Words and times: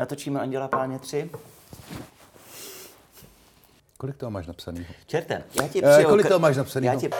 Natočíme 0.00 0.40
Anděla 0.40 0.68
Páně 0.68 0.98
3. 0.98 1.30
Kolik 3.98 4.16
toho 4.16 4.30
máš 4.30 4.46
napsaný? 4.46 4.86
Čerte, 5.06 5.42
já 5.62 5.68
ti 5.68 5.82
Eh, 5.84 5.90
přijel... 5.92 6.10
kolik 6.10 6.28
toho 6.28 6.38
máš 6.40 6.56
napsaný? 6.56 6.86
Já 6.86 6.94
ti... 6.94 7.10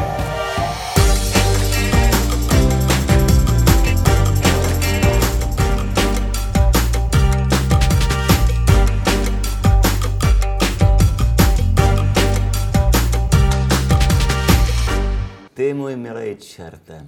Ty 15.54 15.74
můj 15.74 15.96
milý 15.96 16.36
čerte. 16.36 17.06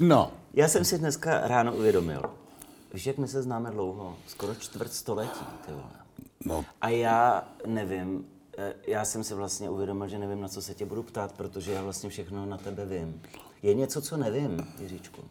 No, 0.00 0.32
Já 0.54 0.68
jsem 0.68 0.84
si 0.84 0.98
dneska 0.98 1.40
ráno 1.48 1.74
uvědomil, 1.76 2.22
víš, 2.94 3.06
jak 3.06 3.18
my 3.18 3.28
se 3.28 3.42
známe 3.42 3.70
dlouho, 3.70 4.16
skoro 4.26 4.54
čtvrt 4.54 4.92
století, 4.92 5.44
ty 5.66 5.72
vole. 5.72 5.90
no, 6.44 6.64
A 6.80 6.88
já 6.88 7.48
nevím, 7.66 8.26
eh, 8.58 8.74
já 8.86 9.04
jsem 9.04 9.24
si 9.24 9.34
vlastně 9.34 9.70
uvědomil, 9.70 10.08
že 10.08 10.18
nevím, 10.18 10.40
na 10.40 10.48
co 10.48 10.62
se 10.62 10.74
tě 10.74 10.86
budu 10.86 11.02
ptát, 11.02 11.32
protože 11.32 11.72
já 11.72 11.82
vlastně 11.82 12.10
všechno 12.10 12.46
na 12.46 12.58
tebe 12.58 12.86
vím. 12.86 13.22
Je 13.62 13.74
něco, 13.74 14.02
co 14.02 14.16
nevím, 14.16 14.66
Jiříčku? 14.80 15.22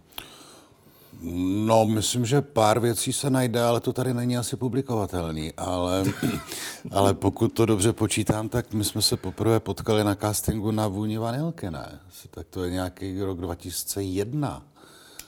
no, 1.65 1.85
myslím, 1.85 2.25
že 2.25 2.41
pár 2.41 2.79
věcí 2.79 3.13
se 3.13 3.29
najde, 3.29 3.63
ale 3.63 3.79
to 3.79 3.93
tady 3.93 4.13
není 4.13 4.37
asi 4.37 4.55
publikovatelný. 4.55 5.53
Ale, 5.57 6.03
ale 6.91 7.13
pokud 7.13 7.47
to 7.47 7.65
dobře 7.65 7.93
počítám, 7.93 8.49
tak 8.49 8.73
my 8.73 8.83
jsme 8.83 9.01
se 9.01 9.17
poprvé 9.17 9.59
potkali 9.59 10.03
na 10.03 10.15
castingu 10.15 10.71
na 10.71 10.87
Vůni 10.87 11.17
vanilky, 11.17 11.71
ne? 11.71 11.99
Tak 12.31 12.47
to 12.47 12.63
je 12.63 12.71
nějaký 12.71 13.21
rok 13.21 13.41
2001. 13.41 14.63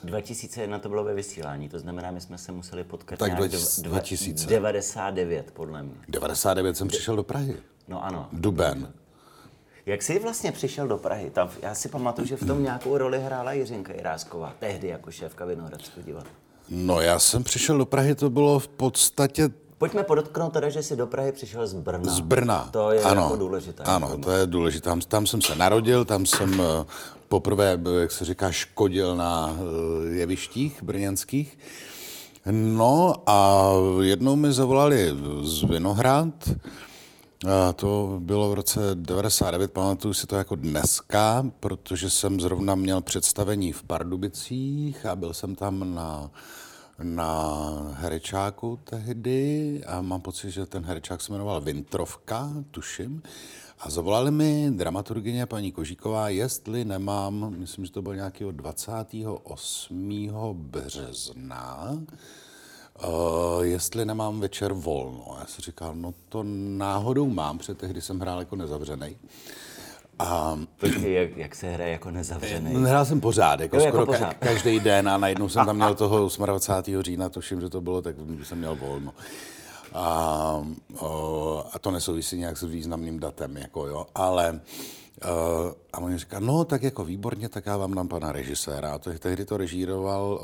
2001 0.04 0.78
to 0.78 0.88
bylo 0.88 1.04
ve 1.04 1.14
vysílání, 1.14 1.68
to 1.68 1.78
znamená, 1.78 2.10
my 2.10 2.20
jsme 2.20 2.38
se 2.38 2.52
museli 2.52 2.84
potkat 2.84 3.18
Tak 3.18 3.28
nějak 3.28 3.38
2000. 3.80 3.82
dva- 4.46 4.48
99 4.48 5.50
podle 5.50 5.82
mě. 5.82 5.94
99 6.08 6.76
jsem 6.76 6.88
přišel 6.88 7.16
do 7.16 7.22
Prahy. 7.22 7.56
No 7.88 8.04
ano. 8.04 8.28
Duben. 8.32 8.92
Jak 9.86 10.02
jsi 10.02 10.18
vlastně 10.18 10.52
přišel 10.52 10.88
do 10.88 10.98
Prahy? 10.98 11.30
Tam, 11.30 11.50
já 11.62 11.74
si 11.74 11.88
pamatuju, 11.88 12.26
že 12.28 12.36
v 12.36 12.46
tom 12.46 12.62
nějakou 12.62 12.98
roli 12.98 13.20
hrála 13.20 13.52
Jiřinka 13.52 13.92
Jirásková, 13.94 14.54
tehdy 14.58 14.88
jako 14.88 15.10
šéfka 15.10 15.44
Vinohradského 15.44 16.06
divadla. 16.06 16.30
No, 16.68 17.00
já 17.00 17.18
jsem 17.18 17.44
přišel 17.44 17.78
do 17.78 17.86
Prahy, 17.86 18.14
to 18.14 18.30
bylo 18.30 18.58
v 18.58 18.68
podstatě 18.68 19.48
Pojďme 19.78 20.02
podotknout 20.02 20.52
teda, 20.52 20.68
že 20.68 20.82
jsi 20.82 20.96
do 20.96 21.06
Prahy 21.06 21.32
přišel 21.32 21.66
z 21.66 21.74
Brna. 21.74 22.12
Z 22.12 22.20
Brna. 22.20 22.68
To 22.72 22.90
je 22.92 23.02
ano, 23.02 23.22
jako 23.22 23.36
důležité. 23.36 23.82
Ano, 23.82 24.18
to 24.18 24.30
je 24.30 24.46
důležité. 24.46 24.84
Tam, 24.84 25.00
tam 25.00 25.26
jsem 25.26 25.42
se 25.42 25.54
narodil, 25.54 26.04
tam 26.04 26.26
jsem 26.26 26.60
eh, 26.60 26.84
poprvé, 27.28 27.78
jak 28.00 28.12
se 28.12 28.24
říká, 28.24 28.50
škodil 28.50 29.16
na 29.16 29.56
eh, 29.56 30.14
jevištích 30.14 30.82
brněnských. 30.82 31.58
No 32.50 33.14
a 33.26 33.68
jednou 34.00 34.36
mi 34.36 34.52
zavolali 34.52 35.14
z 35.42 35.62
Vinohrad, 35.62 36.50
a 37.46 37.72
to 37.72 38.16
bylo 38.22 38.50
v 38.50 38.54
roce 38.54 38.80
99, 38.94 39.72
pamatuju 39.72 40.14
si 40.14 40.26
to 40.26 40.36
jako 40.36 40.56
dneska, 40.56 41.46
protože 41.60 42.10
jsem 42.10 42.40
zrovna 42.40 42.74
měl 42.74 43.00
představení 43.00 43.72
v 43.72 43.82
Pardubicích 43.82 45.06
a 45.06 45.16
byl 45.16 45.34
jsem 45.34 45.54
tam 45.54 45.94
na, 45.94 46.30
na 47.02 47.62
herečáku 47.92 48.78
tehdy 48.84 49.80
a 49.86 50.02
mám 50.02 50.20
pocit, 50.20 50.50
že 50.50 50.66
ten 50.66 50.84
herečák 50.84 51.20
se 51.20 51.32
jmenoval 51.32 51.60
Vintrovka, 51.60 52.50
tuším. 52.70 53.22
A 53.80 53.90
zavolali 53.90 54.30
mi 54.30 54.70
dramaturgině 54.70 55.46
paní 55.46 55.72
Kožíková, 55.72 56.28
jestli 56.28 56.84
nemám, 56.84 57.54
myslím, 57.58 57.84
že 57.84 57.92
to 57.92 58.02
bylo 58.02 58.14
nějakého 58.14 58.50
28. 58.52 60.50
března, 60.52 61.98
Uh, 63.08 63.62
jestli 63.64 64.04
nemám 64.04 64.40
večer 64.40 64.72
volno. 64.72 65.36
Já 65.40 65.46
si 65.46 65.62
říkal, 65.62 65.94
no 65.94 66.14
to 66.28 66.42
náhodou 66.78 67.28
mám, 67.30 67.58
protože 67.58 67.74
tehdy 67.74 68.00
jsem 68.00 68.20
hrál 68.20 68.38
jako 68.38 68.56
nezavřený. 68.56 69.16
A 70.18 70.58
Počkej, 70.80 71.12
jak, 71.14 71.36
jak 71.36 71.54
se 71.54 71.70
hraje 71.70 71.92
jako 71.92 72.10
nezavřený. 72.10 72.74
hrál 72.74 73.04
jsem 73.04 73.20
pořád, 73.20 73.60
jako 73.60 73.76
Jo, 73.76 73.82
jako 73.82 73.96
skoro 73.96 74.06
pořád. 74.06 74.32
Ka- 74.32 74.38
každý 74.38 74.80
den 74.80 75.08
a 75.08 75.18
najednou 75.18 75.48
jsem 75.48 75.66
tam 75.66 75.76
měl 75.76 75.94
toho 75.94 76.28
28. 76.46 77.02
října, 77.02 77.28
tuším, 77.28 77.60
že 77.60 77.68
to 77.68 77.80
bylo, 77.80 78.02
tak 78.02 78.16
jsem 78.42 78.58
měl 78.58 78.76
volno. 78.76 79.14
A, 79.92 80.66
a 81.72 81.78
to 81.78 81.90
nesouvisí 81.90 82.38
nějak 82.38 82.56
s 82.56 82.62
významným 82.62 83.18
datem, 83.18 83.56
jako 83.56 83.86
jo, 83.86 84.06
ale 84.14 84.60
Uh, 85.24 85.72
a 85.92 85.98
on 85.98 86.18
říká, 86.18 86.40
no 86.40 86.64
tak 86.64 86.82
jako 86.82 87.04
výborně, 87.04 87.48
tak 87.48 87.66
já 87.66 87.76
vám 87.76 87.94
dám 87.94 88.08
pana 88.08 88.32
režiséra. 88.32 88.94
A 88.94 88.98
to, 88.98 89.18
tehdy 89.18 89.44
to 89.44 89.56
režíroval 89.56 90.40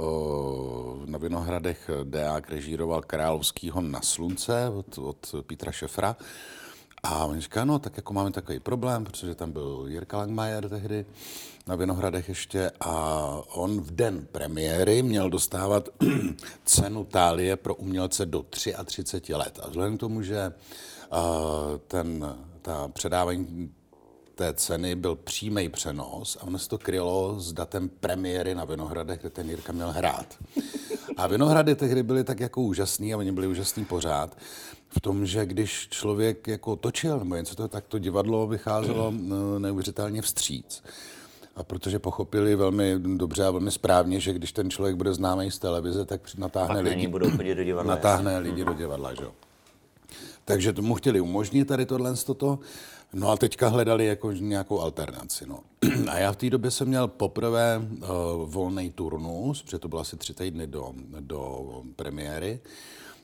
na 1.06 1.18
Vinohradech 1.18 1.90
Deák, 2.04 2.50
režíroval 2.50 3.02
Královskýho 3.02 3.80
na 3.80 4.00
slunce 4.00 4.68
od, 4.68 4.98
od 4.98 5.34
Petra 5.46 5.72
Šefra. 5.72 6.16
A 7.04 7.24
on 7.24 7.40
říká, 7.40 7.64
no 7.64 7.78
tak 7.78 7.96
jako 7.96 8.12
máme 8.12 8.30
takový 8.30 8.60
problém, 8.60 9.04
protože 9.04 9.34
tam 9.34 9.52
byl 9.52 9.84
Jirka 9.88 10.18
Langmajer 10.18 10.68
tehdy 10.68 11.06
na 11.66 11.76
Vinohradech 11.76 12.28
ještě 12.28 12.70
a 12.80 13.26
on 13.54 13.80
v 13.80 13.90
den 13.90 14.26
premiéry 14.32 15.02
měl 15.02 15.30
dostávat 15.30 15.88
cenu 16.64 17.04
Tálie 17.04 17.56
pro 17.56 17.74
umělce 17.74 18.26
do 18.26 18.42
33 18.84 19.34
let. 19.34 19.60
A 19.62 19.68
vzhledem 19.68 19.96
k 19.96 20.00
tomu, 20.00 20.22
že 20.22 20.52
uh, 21.12 21.18
ten, 21.88 22.36
ta 22.62 22.88
předávání 22.88 23.72
té 24.34 24.54
ceny 24.54 24.96
byl 24.96 25.16
přímý 25.16 25.68
přenos 25.68 26.36
a 26.40 26.42
ono 26.42 26.58
se 26.58 26.68
to 26.68 26.78
krylo 26.78 27.40
s 27.40 27.52
datem 27.52 27.88
premiéry 27.88 28.54
na 28.54 28.64
Vinohradech, 28.64 29.20
kde 29.20 29.30
ten 29.30 29.50
Jirka 29.50 29.72
měl 29.72 29.92
hrát. 29.92 30.38
A 31.16 31.26
Vinohrady 31.26 31.74
tehdy 31.74 32.02
byly 32.02 32.24
tak 32.24 32.40
jako 32.40 32.62
úžasný 32.62 33.14
a 33.14 33.16
oni 33.18 33.32
byli 33.32 33.46
úžasný 33.46 33.84
pořád 33.84 34.36
v 34.88 35.00
tom, 35.00 35.26
že 35.26 35.46
když 35.46 35.88
člověk 35.90 36.48
jako 36.48 36.76
točil 36.76 37.18
nebo 37.18 37.34
něco, 37.34 37.54
to, 37.54 37.68
tak 37.68 37.84
to 37.88 37.98
divadlo 37.98 38.46
vycházelo 38.46 39.12
eh, 39.16 39.58
neuvěřitelně 39.58 40.22
vstříc. 40.22 40.82
A 41.56 41.64
protože 41.64 41.98
pochopili 41.98 42.56
velmi 42.56 42.98
dobře 42.98 43.44
a 43.44 43.50
velmi 43.50 43.70
správně, 43.70 44.20
že 44.20 44.32
když 44.32 44.52
ten 44.52 44.70
člověk 44.70 44.96
bude 44.96 45.14
známý 45.14 45.50
z 45.50 45.58
televize, 45.58 46.04
tak 46.04 46.20
natáhne 46.38 46.74
Pak 46.74 46.84
lidi, 46.84 47.08
budou 47.08 47.30
chodit 47.30 47.54
do 47.54 47.64
divadla. 47.64 47.94
natáhne 47.94 48.38
lidi 48.38 48.64
do 48.64 48.74
divadla, 48.74 49.14
že 49.14 49.22
jo. 49.22 49.32
Takže 50.44 50.72
tomu 50.72 50.94
chtěli 50.94 51.20
umožnit 51.20 51.68
tady 51.68 51.86
tohle 51.86 52.14
toto. 52.14 52.58
No 53.14 53.30
a 53.30 53.36
teďka 53.36 53.68
hledali 53.68 54.06
jako 54.06 54.32
nějakou 54.32 54.80
alternaci. 54.80 55.46
No. 55.46 55.60
A 56.10 56.18
já 56.18 56.32
v 56.32 56.36
té 56.36 56.50
době 56.50 56.70
jsem 56.70 56.88
měl 56.88 57.08
poprvé 57.08 57.78
uh, 57.78 58.08
volný 58.50 58.92
turnus, 58.92 59.62
protože 59.62 59.78
to 59.78 59.88
bylo 59.88 60.00
asi 60.00 60.16
tři 60.16 60.34
týdny 60.34 60.66
do, 60.66 60.92
do 61.20 61.62
premiéry, 61.96 62.60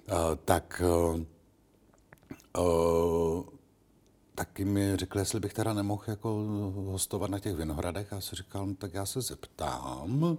uh, 0.08 0.14
tak 0.44 0.82
uh, 0.84 1.20
uh, 2.64 3.44
taky 4.34 4.64
mi 4.64 4.96
řekl, 4.96 5.18
jestli 5.18 5.40
bych 5.40 5.54
teda 5.54 5.72
nemohl 5.72 6.02
jako 6.06 6.28
hostovat 6.86 7.30
na 7.30 7.38
těch 7.38 7.54
Vinohradech. 7.54 8.12
A 8.12 8.16
já 8.16 8.20
si 8.20 8.36
říkal, 8.36 8.66
no, 8.66 8.74
tak 8.74 8.94
já 8.94 9.06
se 9.06 9.20
zeptám. 9.20 10.38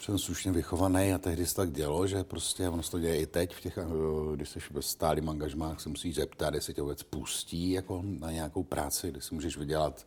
Jsem 0.00 0.18
slušně 0.18 0.52
vychovaný 0.52 1.12
a 1.12 1.18
tehdy 1.18 1.46
se 1.46 1.54
tak 1.54 1.72
dělo, 1.72 2.06
že 2.06 2.24
prostě 2.24 2.68
ono 2.68 2.82
se 2.82 2.90
to 2.90 2.98
děje 2.98 3.20
i 3.20 3.26
teď, 3.26 3.54
v 3.54 3.60
těch, 3.60 3.78
eh, 3.78 4.36
když 4.36 4.48
jsi 4.48 4.58
ve 4.70 4.82
stálým 4.82 5.28
angažmách, 5.28 5.80
se 5.80 5.88
musíš 5.88 6.14
zeptat, 6.14 6.54
jestli 6.54 6.74
tě 6.74 6.82
vůbec 6.82 7.02
pustí 7.02 7.70
jako 7.70 8.02
na 8.04 8.30
nějakou 8.30 8.62
práci, 8.62 9.10
kde 9.10 9.20
si 9.20 9.34
můžeš 9.34 9.56
vydělat 9.56 10.06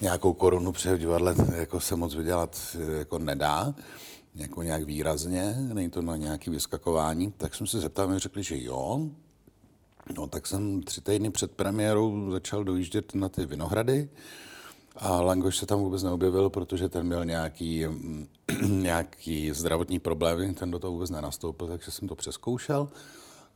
nějakou 0.00 0.32
korunu, 0.32 0.72
protože 0.72 0.94
v 0.94 0.98
divadle 0.98 1.34
jako 1.56 1.80
se 1.80 1.96
moc 1.96 2.14
vydělat 2.14 2.76
eh, 2.80 2.98
jako 2.98 3.18
nedá, 3.18 3.74
jako 4.34 4.62
nějak 4.62 4.82
výrazně, 4.82 5.54
není 5.58 5.90
to 5.90 6.02
na 6.02 6.16
nějaké 6.16 6.50
vyskakování, 6.50 7.32
tak 7.36 7.54
jsem 7.54 7.66
se 7.66 7.80
zeptal, 7.80 8.08
mi 8.08 8.18
řekli, 8.18 8.42
že 8.42 8.62
jo, 8.62 9.10
No, 10.16 10.26
tak 10.26 10.46
jsem 10.46 10.82
tři 10.82 11.00
týdny 11.00 11.30
před 11.30 11.50
premiérou 11.50 12.30
začal 12.30 12.64
dojíždět 12.64 13.14
na 13.14 13.28
ty 13.28 13.46
Vinohrady 13.46 14.08
a 15.00 15.20
Langoš 15.20 15.56
se 15.56 15.66
tam 15.66 15.78
vůbec 15.78 16.02
neobjevil, 16.02 16.50
protože 16.50 16.88
ten 16.88 17.06
měl 17.06 17.24
nějaký, 17.24 17.86
mm, 17.86 18.26
nějaký 18.68 19.52
zdravotní 19.52 19.98
problémy, 19.98 20.54
ten 20.54 20.70
do 20.70 20.78
toho 20.78 20.92
vůbec 20.92 21.10
nenastoupil, 21.10 21.66
takže 21.66 21.90
jsem 21.90 22.08
to 22.08 22.14
přeskoušel. 22.14 22.88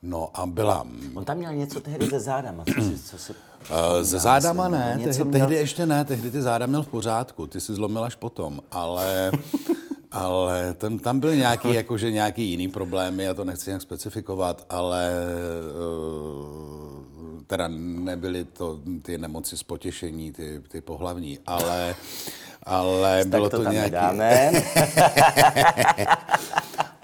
No 0.02 0.30
a 0.34 0.46
byla... 0.46 0.86
On 1.14 1.24
tam 1.24 1.36
měl 1.36 1.54
něco 1.54 1.80
tehdy 1.80 2.06
ze 2.06 2.20
zádama, 2.20 2.64
co 2.64 2.82
si, 2.82 2.98
co 2.98 3.18
si 3.18 3.32
Uh, 3.70 4.02
ze 4.02 4.18
zádama 4.18 4.68
ne, 4.68 5.00
tehdy, 5.04 5.24
měl- 5.24 5.32
tehdy 5.32 5.54
ještě 5.54 5.86
ne, 5.86 6.04
tehdy 6.04 6.30
ty 6.30 6.42
záda 6.42 6.66
měl 6.66 6.82
v 6.82 6.88
pořádku, 6.88 7.46
ty 7.46 7.60
si 7.60 7.74
zlomil 7.74 8.04
až 8.04 8.14
potom, 8.14 8.60
ale, 8.70 9.32
ale 10.10 10.74
tam, 10.74 10.98
tam 10.98 11.20
byl 11.20 11.36
nějaký, 11.36 11.74
jakože 11.74 12.10
nějaký 12.10 12.50
jiný 12.50 12.68
problémy, 12.68 13.24
já 13.24 13.34
to 13.34 13.44
nechci 13.44 13.70
nějak 13.70 13.82
specifikovat, 13.82 14.66
ale 14.70 15.12
uh, 16.68 16.73
teda 17.46 17.68
nebyly 17.68 18.44
to 18.44 18.80
ty 19.02 19.18
nemoci 19.18 19.56
z 19.56 19.62
potěšení, 19.62 20.32
ty, 20.32 20.62
ty 20.68 20.80
pohlavní, 20.80 21.38
ale, 21.46 21.94
ale 22.62 23.24
bylo 23.26 23.50
to, 23.50 23.64
to, 23.64 23.70
nějaký... 23.70 23.90
nedáme. 23.90 24.52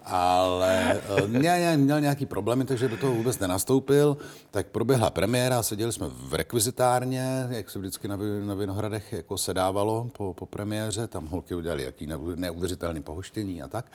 ale 0.05 1.01
eh, 1.19 1.27
měl, 1.27 1.77
měl 1.77 2.01
nějaký 2.01 2.27
problémy, 2.27 2.65
takže 2.65 2.89
do 2.89 2.97
toho 2.97 3.15
vůbec 3.15 3.39
nenastoupil. 3.39 4.17
Tak 4.51 4.67
proběhla 4.67 5.11
premiéra, 5.11 5.63
seděli 5.63 5.93
jsme 5.93 6.07
v 6.09 6.35
rekvizitárně, 6.35 7.47
jak 7.51 7.71
se 7.71 7.79
vždycky 7.79 8.09
na, 8.09 8.19
na 8.45 8.55
Vinohradech 8.55 9.13
jako 9.13 9.39
sedávalo 9.39 10.11
po, 10.13 10.35
po 10.35 10.47
premiéře, 10.47 11.07
tam 11.07 11.27
holky 11.27 11.55
udělali 11.55 11.83
jaký 11.83 12.07
neu- 12.07 12.37
neuvěřitelný 12.37 13.03
pohoštění 13.03 13.63
a 13.63 13.69
tak. 13.69 13.93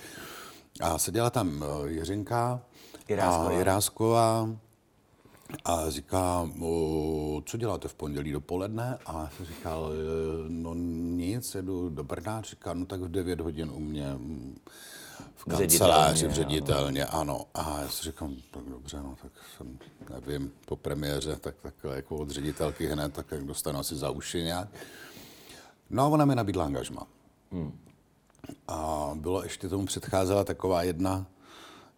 A 0.82 0.98
seděla 0.98 1.30
tam 1.30 1.64
eh, 1.64 1.90
Jiřinka 1.90 2.62
Jirásková. 3.10 3.50
a 3.50 3.52
Jirásková 3.52 4.50
a 5.66 5.90
říká, 5.90 6.50
co 7.46 7.58
děláte 7.58 7.88
v 7.88 7.94
pondělí 7.94 8.32
dopoledne? 8.32 8.98
A 9.06 9.22
já 9.22 9.30
jsem 9.38 9.46
říkal, 9.46 9.92
"E, 9.94 9.96
no 10.50 10.74
nic, 11.16 11.56
jedu 11.56 11.90
do 11.90 12.04
Brna. 12.04 12.42
Říká, 12.42 12.74
no 12.74 12.86
tak 12.86 13.02
v 13.02 13.08
9 13.12 13.40
hodin 13.42 13.70
u 13.74 13.80
mě 13.80 14.14
mm, 14.14 14.58
v 15.36 15.46
kanceláři, 15.46 16.28
v 16.28 16.32
ředitelně, 16.34 17.06
ano. 17.06 17.46
A 17.54 17.82
já 17.82 17.90
si 17.90 18.04
říkám, 18.04 18.36
tak 18.52 18.64
dobře, 18.64 18.98
no 18.98 19.16
tak 19.22 19.32
jsem, 19.58 19.80
nevím, 20.10 20.52
po 20.66 20.76
premiéře, 20.76 21.36
tak 21.36 21.56
takhle 21.62 21.96
jako 21.96 22.16
od 22.18 22.30
ředitelky 22.30 22.88
hned, 22.88 23.14
tak 23.14 23.32
jak 23.32 23.44
dostanu 23.44 23.80
asi 23.80 23.96
za 23.96 24.10
uši 24.10 24.44
nějak. 24.44 24.68
No 25.90 26.04
a 26.04 26.08
ona 26.08 26.26
mi 26.26 26.36
nabídla 26.36 26.66
angažma. 26.66 27.08
A 28.68 29.12
bylo 29.16 29.44
ještě 29.44 29.70
tomu 29.70 29.86
předcházela 29.86 30.44
taková 30.44 30.84
jedna, 30.84 31.26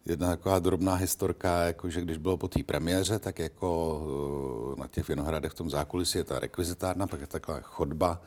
jedna 0.08 0.28
taková 0.28 0.58
drobná 0.58 0.94
historka, 0.94 1.62
jako 1.62 1.90
že 1.90 2.00
když 2.00 2.16
bylo 2.16 2.36
po 2.36 2.48
té 2.48 2.62
premiéře, 2.62 3.18
tak 3.18 3.38
jako 3.38 4.76
eh, 4.76 4.80
na 4.80 4.86
těch 4.86 5.08
Vinohradech 5.08 5.52
v 5.52 5.54
tom 5.54 5.70
zákulisí 5.70 6.18
je 6.18 6.24
ta 6.24 6.38
rekvizitárna, 6.38 7.06
pak 7.06 7.20
je 7.20 7.26
taková 7.26 7.60
chodba 7.60 8.22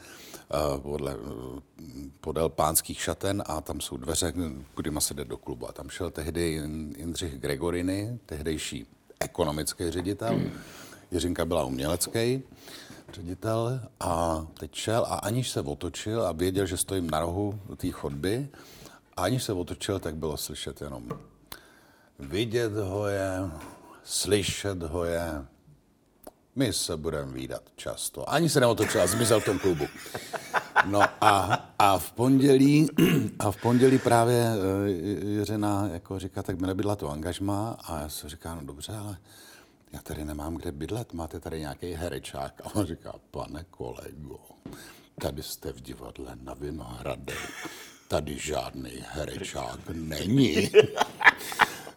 eh, 0.53 0.79
podle, 0.81 1.15
eh, 1.15 1.81
podél 2.21 2.49
pánských 2.49 3.01
šaten 3.01 3.43
a 3.45 3.61
tam 3.61 3.81
jsou 3.81 3.97
dveře, 3.97 4.33
kudy 4.73 4.91
se 4.99 5.13
jde 5.13 5.25
do 5.25 5.37
klubu. 5.37 5.69
A 5.69 5.71
tam 5.71 5.89
šel 5.89 6.11
tehdy 6.11 6.59
Jin- 6.61 6.93
Jindřich 6.97 7.39
Gregoriny, 7.39 8.19
tehdejší 8.25 8.85
ekonomický 9.19 9.91
ředitel. 9.91 10.41
Jiřinka 11.11 11.45
byla 11.45 11.63
umělecký 11.63 12.43
ředitel 13.13 13.81
a 13.99 14.45
teď 14.59 14.75
šel 14.75 15.05
a 15.09 15.15
aniž 15.15 15.49
se 15.49 15.61
otočil 15.61 16.25
a 16.25 16.31
věděl, 16.31 16.65
že 16.65 16.77
stojím 16.77 17.09
na 17.09 17.19
rohu 17.19 17.59
té 17.77 17.91
chodby, 17.91 18.49
a 19.17 19.23
aniž 19.23 19.43
se 19.43 19.53
otočil, 19.53 19.99
tak 19.99 20.15
bylo 20.15 20.37
slyšet 20.37 20.81
jenom 20.81 21.09
vidět 22.21 22.73
ho 22.73 23.07
je, 23.07 23.31
slyšet 24.03 24.83
ho 24.83 25.05
je, 25.05 25.45
my 26.55 26.73
se 26.73 26.97
budeme 26.97 27.31
výdat 27.31 27.63
často. 27.75 28.29
Ani 28.29 28.49
se 28.49 28.59
neotočil 28.59 29.01
a 29.01 29.07
zmizel 29.07 29.39
v 29.39 29.45
tom 29.45 29.59
klubu. 29.59 29.87
No 30.85 31.01
a, 31.21 31.65
a 31.79 31.97
v 31.97 32.11
pondělí, 32.11 32.89
a 33.39 33.51
v 33.51 33.61
pondělí 33.61 33.99
právě 33.99 34.45
eh, 34.85 34.89
Jiřina 35.29 35.89
jako 35.93 36.19
říká, 36.19 36.43
tak 36.43 36.59
mi 36.59 36.67
nebydla 36.67 36.95
to 36.95 37.09
angažma 37.09 37.77
a 37.83 37.99
já 37.99 38.09
se 38.09 38.29
říká, 38.29 38.55
no 38.55 38.61
dobře, 38.61 38.93
ale 38.93 39.17
já 39.93 39.99
tady 40.01 40.25
nemám 40.25 40.55
kde 40.55 40.71
bydlet, 40.71 41.13
máte 41.13 41.39
tady 41.39 41.59
nějaký 41.59 41.93
herečák. 41.93 42.61
A 42.63 42.75
on 42.75 42.85
říká, 42.85 43.13
pane 43.31 43.65
kolego, 43.69 44.39
tady 45.21 45.43
jste 45.43 45.73
v 45.73 45.81
divadle 45.81 46.35
na 46.43 46.53
Vinohradech, 46.53 47.67
tady 48.07 48.39
žádný 48.39 48.91
herečák 49.09 49.79
není. 49.93 50.69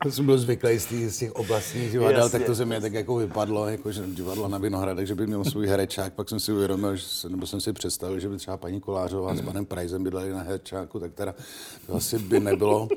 To 0.04 0.10
jsem 0.10 0.26
byl 0.26 0.38
zvyklý 0.38 0.78
z 0.78 0.86
těch, 0.86 1.10
z 1.10 1.18
těch 1.18 1.32
oblastních 1.32 1.90
divadel, 1.92 2.20
Jasně. 2.20 2.38
tak 2.38 2.46
to 2.46 2.54
se 2.54 2.64
mi 2.64 2.80
tak 2.80 2.92
jako 2.92 3.16
vypadlo, 3.16 3.68
jako 3.68 3.92
že 3.92 4.02
divadlo 4.06 4.48
na 4.48 4.58
Vinohradech, 4.58 5.06
že 5.06 5.14
by 5.14 5.26
měl 5.26 5.44
svůj 5.44 5.66
herečák, 5.66 6.12
pak 6.12 6.28
jsem 6.28 6.40
si 6.40 6.52
uvědomil, 6.52 6.96
že 6.96 7.04
se, 7.04 7.28
nebo 7.28 7.46
jsem 7.46 7.60
si 7.60 7.72
představil, 7.72 8.20
že 8.20 8.28
by 8.28 8.36
třeba 8.36 8.56
paní 8.56 8.80
Kolářová 8.80 9.34
s 9.34 9.40
panem 9.40 9.66
Prajzem 9.66 10.04
bydleli 10.04 10.32
na 10.32 10.42
herečáku, 10.42 11.00
tak 11.00 11.12
teda 11.14 11.34
to 11.86 11.94
asi 11.94 12.18
by 12.18 12.40
nebylo 12.40 12.88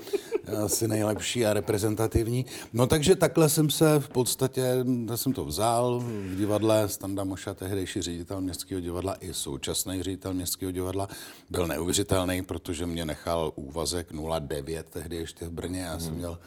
asi 0.64 0.88
nejlepší 0.88 1.46
a 1.46 1.54
reprezentativní. 1.54 2.46
No 2.74 2.88
takže 2.88 3.16
takhle 3.16 3.50
jsem 3.50 3.70
se 3.70 4.00
v 4.00 4.10
podstatě, 4.10 4.86
já 5.10 5.18
jsem 5.18 5.34
to 5.34 5.46
vzal 5.46 6.00
v 6.00 6.36
divadle, 6.36 6.90
Standa 6.90 7.24
Moša, 7.24 7.54
tehdejší 7.54 8.02
ředitel 8.02 8.42
Městského 8.42 8.82
divadla 8.82 9.16
i 9.20 9.34
současný 9.34 10.04
ředitel 10.04 10.34
Městského 10.34 10.72
divadla, 10.72 11.08
byl 11.50 11.68
neuvěřitelný, 11.68 12.42
protože 12.42 12.86
mě 12.86 13.06
nechal 13.06 13.52
úvazek 13.56 14.12
0,9 14.12 14.84
tehdy 14.90 15.16
ještě 15.16 15.46
v 15.46 15.52
Brně, 15.52 15.82
já 15.82 16.00
jsem 16.00 16.14
měl 16.14 16.38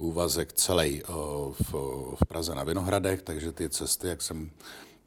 úvazek 0.00 0.52
celý 0.52 1.02
v, 1.52 1.72
v 2.16 2.22
Praze 2.28 2.54
na 2.54 2.64
Vinohradech, 2.64 3.22
takže 3.22 3.52
ty 3.52 3.68
cesty, 3.68 4.08
jak 4.08 4.22
jsem 4.22 4.50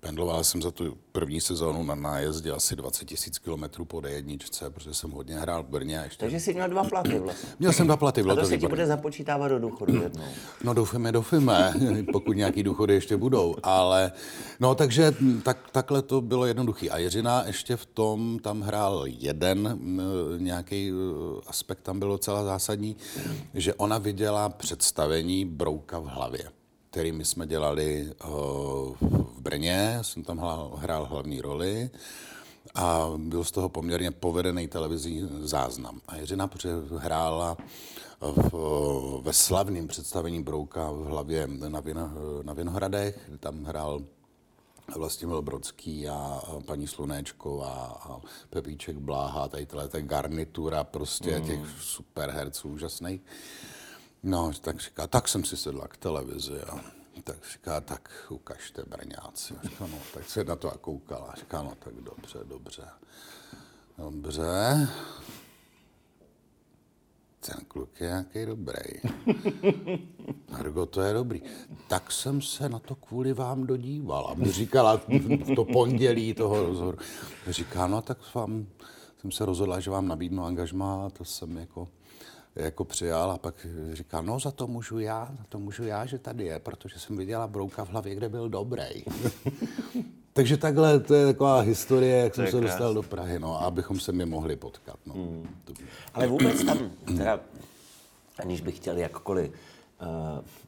pendloval 0.03 0.43
jsem 0.43 0.61
za 0.61 0.71
tu 0.71 0.97
první 1.11 1.41
sezónu 1.41 1.83
na 1.83 1.95
nájezdě 1.95 2.51
asi 2.51 2.75
20 2.75 3.05
tisíc 3.05 3.37
kilometrů 3.37 3.85
po 3.85 3.97
D1, 3.97 4.69
protože 4.69 4.93
jsem 4.93 5.11
hodně 5.11 5.39
hrál 5.39 5.63
v 5.63 5.67
Brně. 5.67 5.99
A 5.99 6.03
ještě... 6.03 6.19
Takže 6.19 6.39
jsi 6.39 6.53
měl 6.53 6.69
dva 6.69 6.83
platy 6.83 7.19
vlastně. 7.19 7.49
Měl 7.59 7.73
jsem 7.73 7.87
dva 7.87 7.97
platy, 7.97 8.21
A 8.21 8.23
bylo 8.23 8.35
to 8.35 8.41
to 8.41 8.47
se 8.47 8.57
ti 8.57 8.67
bude 8.67 8.85
započítávat 8.85 9.51
do 9.51 9.59
důchodu 9.59 10.01
jednou. 10.01 10.23
No 10.63 10.73
doufujeme, 10.73 11.11
doufujeme, 11.11 11.73
pokud 12.11 12.33
nějaký 12.33 12.63
důchody 12.63 12.93
ještě 12.93 13.17
budou, 13.17 13.55
ale 13.63 14.11
no 14.59 14.75
takže 14.75 15.15
tak, 15.43 15.57
takhle 15.71 16.01
to 16.01 16.21
bylo 16.21 16.45
jednoduchý. 16.45 16.89
A 16.89 16.97
Jiřina 16.97 17.43
ještě 17.47 17.75
v 17.75 17.85
tom 17.85 18.39
tam 18.39 18.61
hrál 18.61 19.03
jeden 19.05 19.79
nějaký 20.37 20.91
eh, 20.91 21.41
aspekt, 21.47 21.81
tam 21.81 21.99
bylo 21.99 22.13
docela 22.13 22.43
zásadní, 22.43 22.95
že 23.53 23.73
ona 23.73 23.97
viděla 23.97 24.49
představení 24.49 25.45
Brouka 25.45 25.99
v 25.99 26.05
hlavě 26.05 26.62
který 26.93 27.11
my 27.11 27.25
jsme 27.25 27.47
dělali 27.47 28.11
eh, 28.11 28.27
v 29.01 29.41
Brně, 29.41 29.99
jsem 30.01 30.23
tam 30.23 30.37
hrál, 30.77 31.05
hlavní 31.05 31.41
roli 31.41 31.89
a 32.75 33.09
byl 33.17 33.43
z 33.43 33.51
toho 33.51 33.69
poměrně 33.69 34.11
povedený 34.11 34.67
televizní 34.67 35.29
záznam. 35.41 36.01
A 36.07 36.15
Jiřina 36.15 36.49
hrála 36.97 37.57
v, 38.21 39.21
ve 39.23 39.33
slavném 39.33 39.87
představení 39.87 40.43
Brouka 40.43 40.91
v 40.91 41.03
hlavě 41.03 41.47
na, 41.47 41.79
Vino, 41.79 42.11
na 42.43 42.53
Vinohradech, 42.53 43.29
tam 43.39 43.63
hrál 43.63 44.01
Vlastimil 44.95 45.41
Brodský 45.41 46.09
a, 46.09 46.41
paní 46.65 46.87
Slunéčková 46.87 48.01
a 48.01 48.21
Pepíček 48.49 48.97
Bláha, 48.97 49.47
tady 49.47 49.65
tahle 49.65 49.87
ta 49.87 50.01
garnitura 50.01 50.83
prostě 50.83 51.39
mm. 51.39 51.47
těch 51.47 51.59
super 51.81 52.29
herců 52.29 52.69
úžasných. 52.69 53.21
No, 54.23 54.51
tak 54.61 54.79
říká, 54.79 55.07
tak 55.07 55.27
jsem 55.27 55.43
si 55.43 55.57
sedla 55.57 55.87
k 55.87 55.97
televizi 55.97 56.61
a 56.61 56.79
tak 57.23 57.37
říká, 57.53 57.81
tak 57.81 58.09
ukažte 58.29 58.83
Brňáci. 58.87 59.53
A 59.53 59.67
Říká, 59.67 59.87
no, 59.87 59.97
tak 60.13 60.29
se 60.29 60.43
na 60.43 60.55
to 60.55 60.73
a 60.73 60.77
koukala. 60.77 61.33
Říká, 61.37 61.61
no, 61.61 61.73
tak 61.79 61.93
dobře, 61.93 62.39
dobře. 62.43 62.83
Dobře. 63.97 64.87
Ten 67.39 67.65
kluk 67.67 68.01
je 68.01 68.07
nějaký 68.07 68.45
dobrý. 68.45 68.83
Hargo, 70.49 70.85
to 70.85 71.01
je 71.01 71.13
dobrý. 71.13 71.41
Tak 71.87 72.11
jsem 72.11 72.41
se 72.41 72.69
na 72.69 72.79
to 72.79 72.95
kvůli 72.95 73.33
vám 73.33 73.67
dodívala. 73.67 74.33
Mi 74.33 74.51
říkala 74.51 74.97
v 74.97 75.55
to 75.55 75.65
pondělí 75.65 76.33
toho 76.33 76.63
rozhovoru. 76.63 76.97
Říká, 77.47 77.87
no 77.87 78.01
tak 78.01 78.33
vám, 78.35 78.67
jsem 79.21 79.31
se 79.31 79.45
rozhodla, 79.45 79.79
že 79.79 79.91
vám 79.91 80.07
nabídnu 80.07 80.45
angažmá, 80.45 81.09
to 81.09 81.25
jsem 81.25 81.57
jako, 81.57 81.87
jako 82.55 82.85
přijal 82.85 83.31
a 83.31 83.37
pak 83.37 83.67
říká, 83.93 84.21
no 84.21 84.39
za 84.39 84.51
to 84.51 84.67
můžu 84.67 84.99
já, 84.99 85.25
za 85.37 85.43
to 85.49 85.59
můžu 85.59 85.83
já, 85.83 86.05
že 86.05 86.19
tady 86.19 86.45
je, 86.45 86.59
protože 86.59 86.99
jsem 86.99 87.17
viděla 87.17 87.47
Brouka 87.47 87.85
v 87.85 87.89
hlavě, 87.89 88.15
kde 88.15 88.29
byl 88.29 88.49
dobrý. 88.49 89.03
Takže 90.33 90.57
takhle, 90.57 90.99
to 90.99 91.13
je 91.13 91.25
taková 91.25 91.59
historie, 91.59 92.17
jak 92.17 92.35
jsem 92.35 92.45
je 92.45 92.51
se 92.51 92.61
dostal 92.61 92.77
krásný. 92.79 92.95
do 92.95 93.03
Prahy, 93.03 93.39
no, 93.39 93.61
abychom 93.61 93.99
se 93.99 94.11
mi 94.11 94.25
mohli 94.25 94.55
potkat. 94.55 94.95
No. 95.05 95.13
To- 95.65 95.73
Ale 96.13 96.27
vůbec 96.27 96.63
tam, 96.63 96.77
teda, 97.05 97.39
aniž 98.39 98.61
bych 98.61 98.75
chtěl 98.75 98.97
jakkoliv 98.97 99.51
uh, 99.51 100.07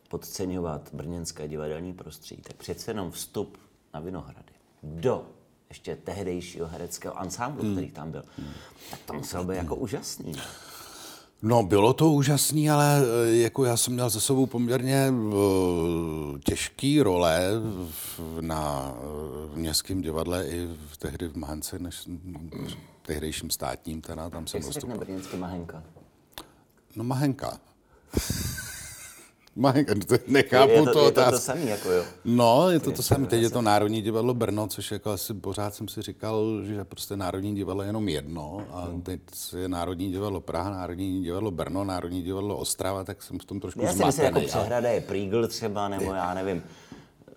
podceňovat 0.10 0.90
brněnské 0.94 1.48
divadelní 1.48 1.94
prostředí, 1.94 2.42
tak 2.42 2.56
přece 2.56 2.92
jenom 2.92 3.12
vstup 3.12 3.58
na 3.94 4.00
Vinohrady 4.00 4.54
do 4.84 5.26
ještě 5.70 5.96
tehdejšího 5.96 6.68
hereckého 6.68 7.20
ansámblu, 7.20 7.72
který 7.74 7.92
tam 7.92 8.12
byl, 8.12 8.24
tak 8.92 9.00
to 9.06 9.14
muselo 9.14 9.44
být 9.44 9.56
jako 9.56 9.76
úžasný. 9.76 10.34
No, 11.48 11.64
bylo 11.64 11.94
to 11.94 12.12
úžasný, 12.12 12.70
ale 12.70 13.02
eh, 13.02 13.36
jako 13.36 13.66
já 13.66 13.78
jsem 13.78 13.94
měl 13.94 14.10
za 14.10 14.20
sebou 14.20 14.46
poměrně 14.46 15.10
uh, 15.12 16.40
těžký 16.40 17.02
role 17.02 17.50
v, 17.90 18.20
na 18.42 18.92
uh, 18.94 19.58
městském 19.58 20.02
divadle 20.02 20.48
i 20.48 20.68
v, 20.88 20.98
tehdy 20.98 21.28
v 21.28 21.38
Mahance, 21.38 21.80
než 21.80 22.08
v 22.08 22.78
tehdejším 23.02 23.50
státním, 23.50 24.02
teda 24.02 24.30
tam 24.30 24.48
jsem 24.48 24.58
Jak 24.58 24.66
nastupoval. 24.66 25.00
brněnský 25.00 25.38
Mahenka? 25.38 25.84
No 26.96 27.04
Mahenka. 27.04 27.60
To 30.08 30.16
nechápu 30.28 30.72
je 30.72 30.84
to, 30.84 30.94
to, 30.94 31.06
je 31.06 31.12
to, 31.12 31.32
to 31.32 31.40
samý, 31.40 31.68
jako 31.68 31.92
jo. 31.92 32.04
No, 32.26 32.70
je 32.70 32.80
to 32.80 32.92
to 32.92 33.04
samé. 33.04 33.28
Teď 33.28 33.42
je 33.42 33.50
to 33.50 33.62
Národní 33.62 34.02
divadlo 34.02 34.34
Brno, 34.34 34.68
což 34.68 34.92
jako 34.92 35.12
asi 35.12 35.34
pořád 35.34 35.76
jsem 35.76 35.88
si 35.88 36.02
říkal, 36.02 36.64
že 36.64 36.84
prostě 36.84 37.18
Národní 37.18 37.56
divadlo 37.56 37.84
je 37.84 37.90
jenom 37.90 38.10
jedno 38.10 38.62
a 38.72 38.88
teď 39.04 39.22
je 39.58 39.68
Národní 39.68 40.12
divadlo 40.12 40.42
Praha, 40.42 40.70
Národní 40.70 41.24
divadlo 41.24 41.52
Brno, 41.52 41.84
Národní 41.84 42.22
divadlo 42.22 42.58
Ostrava, 42.58 43.04
tak 43.04 43.24
jsem 43.24 43.40
v 43.40 43.46
tom 43.46 43.60
trošku 43.60 43.82
Já 43.82 43.94
si 43.94 44.06
myslím, 44.06 44.26
jako 44.26 44.40
zmatený. 44.40 44.48
přehrada 44.48 44.90
je 44.90 45.02
Prígl 45.02 45.48
třeba, 45.48 45.88
nebo 45.88 46.14
já 46.14 46.34
nevím, 46.34 46.64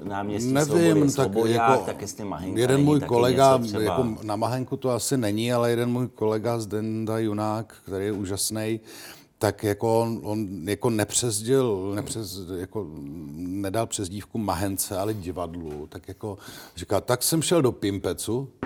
náměstí 0.04 0.52
Nevím, 0.52 0.66
Svobody, 0.66 1.00
tak 1.00 1.10
Svobodák, 1.10 1.70
jako 1.70 1.82
tak 1.87 2.00
jestli 2.00 2.25
Mahenka 2.25 2.60
jeden 2.60 2.76
není 2.76 2.84
můj 2.87 3.00
kolega, 3.00 3.58
třeba... 3.58 3.82
jako 3.82 4.06
na 4.22 4.37
Mahenku 4.37 4.76
to 4.76 4.90
asi 4.90 5.16
není, 5.16 5.52
ale 5.52 5.70
jeden 5.70 5.90
můj 5.90 6.08
kolega 6.08 6.58
z 6.58 6.66
Denda 6.66 7.18
Junák, 7.18 7.75
který 7.84 8.04
je 8.04 8.12
úžasný, 8.12 8.80
tak 9.38 9.64
jako 9.64 10.00
on, 10.00 10.21
on 10.23 10.68
jako 10.68 10.90
nepřezdil, 10.90 11.92
nepřez, 11.95 12.38
jako 12.57 12.87
nedal 13.37 13.87
přezdívku 13.87 14.38
Mahence, 14.38 14.99
ale 14.99 15.14
divadlu, 15.14 15.87
tak 15.87 16.09
jako 16.09 16.38
říká, 16.76 17.00
tak 17.00 17.23
jsem 17.23 17.42
šel 17.42 17.62
do 17.62 17.73
Pimpecu 17.73 18.49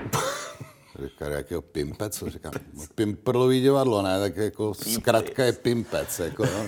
Říká, 1.05 1.29
jakého 1.29 1.63
pimpec? 1.63 2.25
Říkám, 2.27 2.53
no, 2.75 2.83
pimprlový 2.95 3.61
divadlo, 3.61 4.03
ne? 4.03 4.21
Tak 4.21 4.37
jako 4.37 4.75
zkrátka 4.75 5.45
je 5.45 5.53
pimpec, 5.53 6.19
jako, 6.19 6.45
no. 6.45 6.67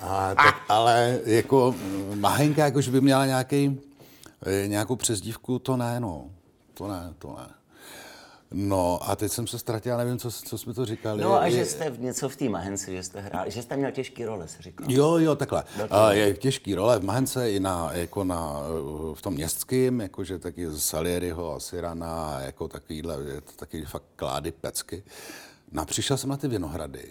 A, 0.00 0.34
tak, 0.34 0.56
ale 0.68 1.20
jako 1.24 1.74
Mahenka, 2.14 2.64
jakože 2.64 2.90
by 2.90 3.00
měla 3.00 3.26
nějaký, 3.26 3.80
nějakou 4.66 4.96
přezdívku, 4.96 5.58
to 5.58 5.76
ne, 5.76 6.00
no. 6.00 6.30
To 6.74 6.88
ne, 6.88 7.14
to 7.18 7.36
ne. 7.38 7.48
No 8.52 9.10
a 9.10 9.16
teď 9.16 9.32
jsem 9.32 9.46
se 9.46 9.58
ztratil, 9.58 9.96
nevím, 9.96 10.18
co, 10.18 10.30
co 10.30 10.58
jsme 10.58 10.74
to 10.74 10.84
říkali. 10.84 11.22
No 11.22 11.34
a 11.34 11.50
že 11.50 11.64
jste 11.64 11.90
v 11.90 12.00
něco 12.00 12.28
v 12.28 12.36
té 12.36 12.48
Mahence, 12.48 12.92
že 12.92 13.02
jste 13.02 13.20
hráli, 13.20 13.50
že 13.50 13.62
jste 13.62 13.76
měl 13.76 13.90
těžký 13.90 14.24
role, 14.24 14.48
se 14.48 14.62
říkal. 14.62 14.86
Jo, 14.90 15.18
jo, 15.18 15.36
takhle. 15.36 15.64
A 15.90 16.12
je 16.12 16.34
těžký 16.34 16.74
role 16.74 16.98
v 16.98 17.04
Mahence 17.04 17.50
i 17.50 17.60
na, 17.60 17.90
jako 17.92 18.24
na, 18.24 18.60
v 19.14 19.22
tom 19.22 19.34
městském, 19.34 20.00
jakože 20.00 20.38
taky 20.38 20.70
z 20.70 20.82
Salieriho 20.82 21.54
a 21.54 21.60
Sirana, 21.60 22.40
jako 22.40 22.68
takovýhle, 22.68 23.16
taky 23.56 23.84
fakt 23.84 24.04
klády, 24.16 24.52
pecky. 24.52 25.02
No 25.72 25.84
přišel 25.84 26.16
jsem 26.16 26.30
na 26.30 26.36
ty 26.36 26.48
Vinohrady 26.48 27.08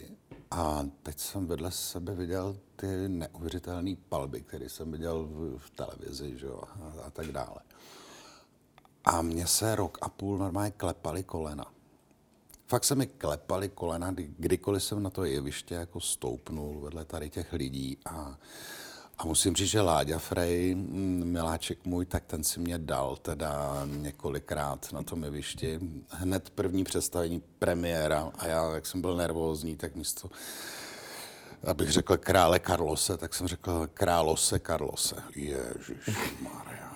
a 0.51 0.85
teď 1.03 1.19
jsem 1.19 1.47
vedle 1.47 1.71
sebe 1.71 2.15
viděl 2.15 2.55
ty 2.75 2.87
neuvěřitelné 3.07 3.95
palby, 4.09 4.41
které 4.41 4.69
jsem 4.69 4.91
viděl 4.91 5.23
v, 5.23 5.57
v 5.57 5.69
televizi, 5.69 6.37
že 6.37 6.45
jo, 6.45 6.61
a, 6.63 7.07
a 7.07 7.09
tak 7.09 7.27
dále. 7.27 7.57
A 9.05 9.21
mně 9.21 9.47
se 9.47 9.75
rok 9.75 9.97
a 10.01 10.09
půl 10.09 10.37
normálně 10.37 10.71
klepaly 10.71 11.23
kolena. 11.23 11.65
Fakt 12.67 12.83
se 12.83 12.95
mi 12.95 13.07
klepaly 13.07 13.69
kolena, 13.69 14.11
kdy, 14.11 14.29
kdykoliv 14.39 14.83
jsem 14.83 15.03
na 15.03 15.09
to 15.09 15.23
jeviště 15.23 15.75
jako 15.75 15.99
stoupnul 15.99 16.81
vedle 16.81 17.05
tady 17.05 17.29
těch 17.29 17.53
lidí 17.53 17.97
a, 18.05 18.37
a 19.17 19.25
musím 19.25 19.55
říct, 19.55 19.69
že 19.69 19.81
Láďa 19.81 20.19
Frej, 20.19 20.75
mm, 20.75 21.23
miláček 21.25 21.85
můj, 21.85 22.05
tak 22.05 22.23
ten 22.25 22.43
si 22.43 22.59
mě 22.59 22.77
dal 22.77 23.15
teda 23.15 23.81
několikrát 23.85 24.93
na 24.93 25.03
tom 25.03 25.23
jevišti. 25.23 25.79
Hned 26.09 26.49
první 26.49 26.83
představení 26.83 27.43
premiéra 27.59 28.31
a 28.37 28.47
já, 28.47 28.71
jak 28.73 28.85
jsem 28.85 29.01
byl 29.01 29.15
nervózní, 29.15 29.75
tak 29.77 29.95
místo, 29.95 30.29
abych 31.63 31.91
řekl 31.91 32.17
krále 32.17 32.59
Karlose, 32.59 33.17
tak 33.17 33.33
jsem 33.33 33.47
řekl 33.47 33.89
králose 33.93 34.59
Karlose. 34.59 35.15
Ježíš 35.35 36.17
Maria. 36.41 36.90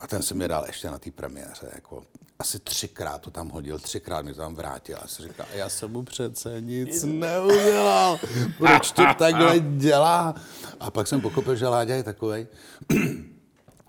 A 0.00 0.06
ten 0.06 0.22
se 0.22 0.34
mi 0.34 0.48
dal 0.48 0.64
ještě 0.66 0.90
na 0.90 0.98
té 0.98 1.10
premiéře, 1.10 1.70
jako 1.74 2.02
asi 2.38 2.58
třikrát 2.58 3.20
to 3.20 3.30
tam 3.30 3.48
hodil, 3.48 3.78
třikrát 3.78 4.24
mi 4.24 4.34
to 4.34 4.40
tam 4.40 4.54
vrátil. 4.54 4.96
A 5.02 5.06
jsem 5.06 5.26
říkal, 5.26 5.46
já 5.54 5.68
jsem 5.68 5.92
mu 5.92 6.02
přece 6.02 6.60
nic 6.60 7.04
neudělal. 7.04 8.18
Proč 8.58 8.92
to 8.92 9.02
takhle 9.18 9.58
dělá? 9.60 10.34
A 10.80 10.90
pak 10.90 11.06
jsem 11.06 11.20
pochopil, 11.20 11.56
že 11.56 11.68
Láďa 11.68 11.94
je 11.94 12.02
takovej. 12.02 12.46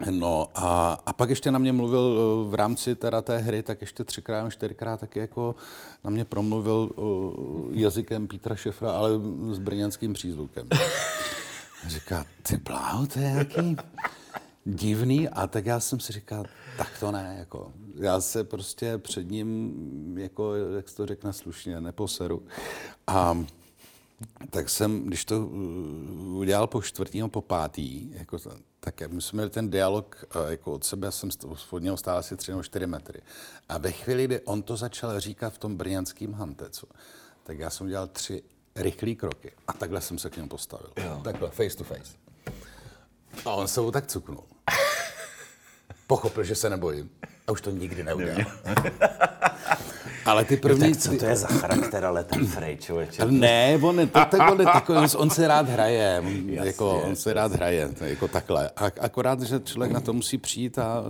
No 0.09 0.47
a, 0.55 0.97
a 1.05 1.13
pak 1.13 1.29
ještě 1.29 1.51
na 1.51 1.59
mě 1.59 1.73
mluvil 1.73 2.17
eh, 2.17 2.49
v 2.49 2.53
rámci 2.53 2.95
teda 2.95 3.21
té 3.21 3.37
hry, 3.37 3.63
tak 3.63 3.81
ještě 3.81 4.03
třikrát, 4.03 4.49
čtyřikrát 4.49 4.99
taky 4.99 5.19
jako 5.19 5.55
na 6.03 6.09
mě 6.09 6.25
promluvil 6.25 6.91
uh, 6.95 7.77
jazykem 7.77 8.27
Petra 8.27 8.55
Šefra, 8.55 8.91
ale 8.91 9.09
s 9.51 9.59
brněnským 9.59 10.13
přízvukem. 10.13 10.67
Říká, 11.87 12.25
ty 12.43 12.57
bláho, 12.57 13.07
to 13.07 13.19
je 13.19 13.25
nějaký 13.25 13.77
divný. 14.67 15.29
A 15.29 15.47
tak 15.47 15.65
já 15.65 15.79
jsem 15.79 15.99
si 15.99 16.13
říkal, 16.13 16.45
tak 16.77 16.99
to 16.99 17.11
ne, 17.11 17.35
jako. 17.39 17.73
Já 17.95 18.21
se 18.21 18.43
prostě 18.43 18.97
před 18.97 19.31
ním, 19.31 20.17
jako, 20.17 20.55
jak 20.55 20.89
se 20.89 20.95
to 20.95 21.05
řekne 21.05 21.33
slušně, 21.33 21.81
neposeru. 21.81 22.43
A 23.07 23.45
tak 24.49 24.69
jsem, 24.69 25.03
když 25.03 25.25
to 25.25 25.47
uh, 25.47 26.37
udělal 26.37 26.67
po 26.67 26.81
čtvrtý 26.81 27.23
po 27.29 27.41
pátý, 27.41 28.11
jako, 28.13 28.37
tak 28.79 29.01
my 29.07 29.21
jsme 29.21 29.37
měli 29.37 29.49
ten 29.49 29.69
dialog 29.69 30.25
uh, 30.35 30.51
jako 30.51 30.73
od 30.73 30.83
sebe, 30.83 31.11
jsem 31.11 31.29
od 31.69 31.79
něho 31.79 31.97
stál 31.97 32.17
asi 32.17 32.37
tři 32.37 32.51
nebo 32.51 32.63
čtyři 32.63 32.87
metry. 32.87 33.21
A 33.69 33.77
ve 33.77 33.91
chvíli, 33.91 34.25
kdy 34.25 34.39
on 34.39 34.61
to 34.61 34.77
začal 34.77 35.19
říkat 35.19 35.53
v 35.53 35.57
tom 35.57 35.77
brněnském 35.77 36.33
hantecu, 36.33 36.87
tak 37.43 37.59
já 37.59 37.69
jsem 37.69 37.87
udělal 37.87 38.07
tři 38.07 38.43
rychlé 38.75 39.15
kroky 39.15 39.51
a 39.67 39.73
takhle 39.73 40.01
jsem 40.01 40.17
se 40.17 40.29
k 40.29 40.35
němu 40.35 40.49
postavil. 40.49 40.91
Jo. 40.97 41.21
Takhle, 41.23 41.49
face 41.49 41.77
to 41.77 41.83
face. 41.83 42.26
A 43.45 43.53
on 43.53 43.67
se 43.67 43.81
mu 43.81 43.91
tak 43.91 44.07
cuknul. 44.07 44.43
Pochopil, 46.07 46.43
že 46.43 46.55
se 46.55 46.69
nebojím. 46.69 47.09
A 47.47 47.51
už 47.51 47.61
to 47.61 47.71
nikdy 47.71 48.03
neudělal. 48.03 48.37
Ale 50.25 50.45
ty 50.45 50.57
první... 50.57 50.91
Tak 50.91 51.01
co 51.01 51.17
to 51.17 51.25
je 51.25 51.35
za 51.35 51.47
charakter, 51.47 52.05
ale 52.05 52.23
ten 52.23 52.47
Frej, 52.47 52.77
člověče? 52.77 53.25
Ne, 53.25 53.79
on, 53.81 53.99
je- 53.99 54.07
to, 54.07 54.19
tak 54.31 54.51
on, 54.51 54.59
je 54.59 54.65
takový, 54.65 54.97
on, 54.97 55.07
on 55.17 55.29
se 55.29 55.47
rád 55.47 55.69
hraje, 55.69 56.19
on, 56.19 56.49
Jasně. 56.49 56.67
jako, 56.67 57.01
on 57.01 57.15
se 57.15 57.33
rád 57.33 57.51
hraje, 57.51 57.89
jako 58.01 58.27
takhle. 58.27 58.69
A, 58.69 58.85
akorát, 59.01 59.41
že 59.41 59.59
člověk 59.59 59.91
na 59.91 59.99
to 59.99 60.13
musí 60.13 60.37
přijít 60.37 60.79
a 60.79 61.03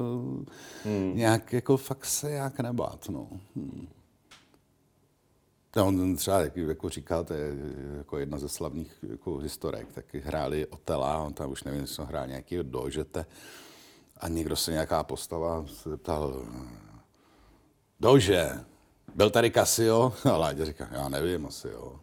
hmm. 0.86 1.12
nějak 1.16 1.54
jako 1.54 1.78
fakt 1.78 2.06
se 2.06 2.32
jak 2.32 2.60
nebát, 2.60 3.10
no. 3.10 3.28
Hmm. 3.56 3.88
No, 5.76 5.88
on 5.88 6.16
třeba, 6.16 6.40
jak 6.40 6.58
jako 6.58 6.90
je 7.32 7.56
jako 7.98 8.18
jedna 8.18 8.38
ze 8.38 8.50
slavných 8.50 8.92
jako 9.10 9.38
historek, 9.38 9.92
taky 9.94 10.20
hráli 10.20 10.68
Otela, 10.68 11.18
on 11.18 11.34
tam 11.34 11.52
už 11.52 11.64
nevím, 11.64 11.82
jestli 11.82 12.06
hrál 12.06 12.28
nějaký 12.28 12.58
dožete 12.62 13.26
a 14.18 14.28
někdo 14.28 14.56
se 14.56 14.72
nějaká 14.72 15.04
postava 15.04 15.66
se 15.68 15.90
zeptal, 15.90 16.42
Dože, 18.00 18.52
byl 19.16 19.30
tady 19.30 19.52
Casio? 19.52 20.14
A 20.32 20.38
Láďa 20.38 20.66
říká, 20.66 20.88
já 20.92 21.10
nevím, 21.10 21.46
asi 21.46 21.68
jo. 21.68 22.00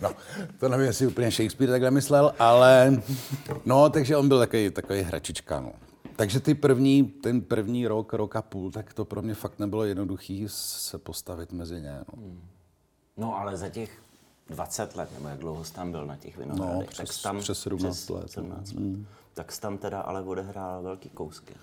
No, 0.00 0.14
to 0.58 0.68
nevím, 0.68 0.86
jestli 0.86 1.06
úplně 1.06 1.30
Shakespeare 1.30 1.70
takhle 1.70 1.90
myslel, 1.90 2.34
ale 2.38 3.02
no, 3.64 3.90
takže 3.90 4.16
on 4.16 4.28
byl 4.28 4.38
takový, 4.38 4.70
takový 4.70 5.00
hračička, 5.00 5.60
no. 5.60 5.72
Takže 6.20 6.40
ty 6.40 6.54
první, 6.54 7.04
ten 7.04 7.40
první 7.40 7.86
rok, 7.86 8.12
rok 8.12 8.36
a 8.36 8.42
půl, 8.42 8.70
tak 8.70 8.94
to 8.94 9.04
pro 9.04 9.22
mě 9.22 9.34
fakt 9.34 9.58
nebylo 9.58 9.84
jednoduchý 9.84 10.44
se 10.48 10.98
postavit 10.98 11.52
mezi 11.52 11.80
ně, 11.80 12.00
no. 12.16 12.22
No 13.16 13.36
ale 13.36 13.56
za 13.56 13.68
těch 13.68 14.02
20 14.48 14.96
let, 14.96 15.10
nebo 15.14 15.28
jak 15.28 15.38
dlouho 15.38 15.64
jsi 15.64 15.72
tam 15.72 15.90
byl 15.92 16.06
na 16.06 16.16
těch 16.16 16.36
Vinohradech, 16.38 16.74
No, 16.74 16.80
tak 16.80 16.90
přes- 16.90 17.10
jsi 17.10 17.22
tam, 17.22 17.38
přes 17.38 17.60
17 17.60 17.96
přes 17.96 18.08
let, 18.08 18.22
no. 18.22 18.28
17 18.28 18.72
let. 18.72 19.06
Tak 19.34 19.52
jsi 19.52 19.60
tam 19.60 19.78
teda 19.78 20.00
ale 20.00 20.22
odehrál 20.22 20.82
velký 20.82 21.08
kousky. 21.08 21.54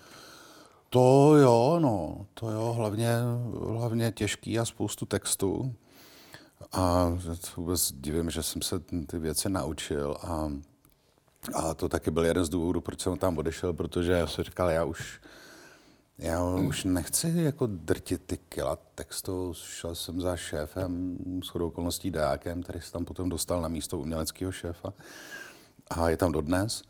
To 0.90 1.36
jo, 1.36 1.78
no, 1.82 2.26
to 2.34 2.50
jo, 2.50 2.72
hlavně, 2.72 3.08
hlavně 3.68 4.12
těžký 4.12 4.58
a 4.58 4.64
spoustu 4.64 5.06
textů. 5.06 5.74
A 6.72 7.12
vůbec 7.56 7.92
divím, 7.92 8.30
že 8.30 8.42
jsem 8.42 8.62
se 8.62 8.78
ty 9.06 9.18
věci 9.18 9.48
naučil 9.48 10.16
a, 10.22 10.52
a 11.54 11.74
to 11.74 11.88
taky 11.88 12.10
byl 12.10 12.24
jeden 12.24 12.44
z 12.44 12.48
důvodů, 12.48 12.80
proč 12.80 13.00
jsem 13.00 13.16
tam 13.16 13.38
odešel, 13.38 13.72
protože 13.72 14.12
já 14.12 14.26
jsem 14.26 14.44
říkal, 14.44 14.70
já 14.70 14.84
už, 14.84 15.20
já 16.18 16.44
už 16.44 16.84
nechci 16.84 17.32
jako 17.36 17.66
drtit 17.66 18.22
ty 18.26 18.38
kila 18.48 18.78
textu. 18.94 19.54
Šel 19.54 19.94
jsem 19.94 20.20
za 20.20 20.36
šéfem, 20.36 21.18
s 21.44 21.48
chodou 21.48 21.66
okolností 21.68 22.10
Deákem, 22.10 22.62
který 22.62 22.80
se 22.80 22.92
tam 22.92 23.04
potom 23.04 23.28
dostal 23.28 23.62
na 23.62 23.68
místo 23.68 23.98
uměleckého 23.98 24.52
šéfa 24.52 24.92
a 25.90 26.08
je 26.08 26.16
tam 26.16 26.32
dodnes. 26.32 26.82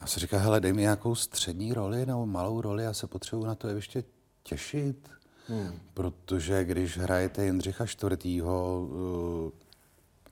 A 0.00 0.06
se 0.06 0.20
říká, 0.20 0.38
hele, 0.38 0.60
dej 0.60 0.72
mi 0.72 0.82
nějakou 0.82 1.14
střední 1.14 1.72
roli 1.72 2.06
nebo 2.06 2.26
malou 2.26 2.60
roli, 2.60 2.84
já 2.84 2.92
se 2.92 3.06
potřebuji 3.06 3.44
na 3.46 3.54
to 3.54 3.68
ještě 3.68 4.04
těšit. 4.42 5.08
Hmm. 5.48 5.72
Protože 5.94 6.64
když 6.64 6.98
hrajete 6.98 7.44
Jindřicha 7.44 7.84
IV. 7.84 8.44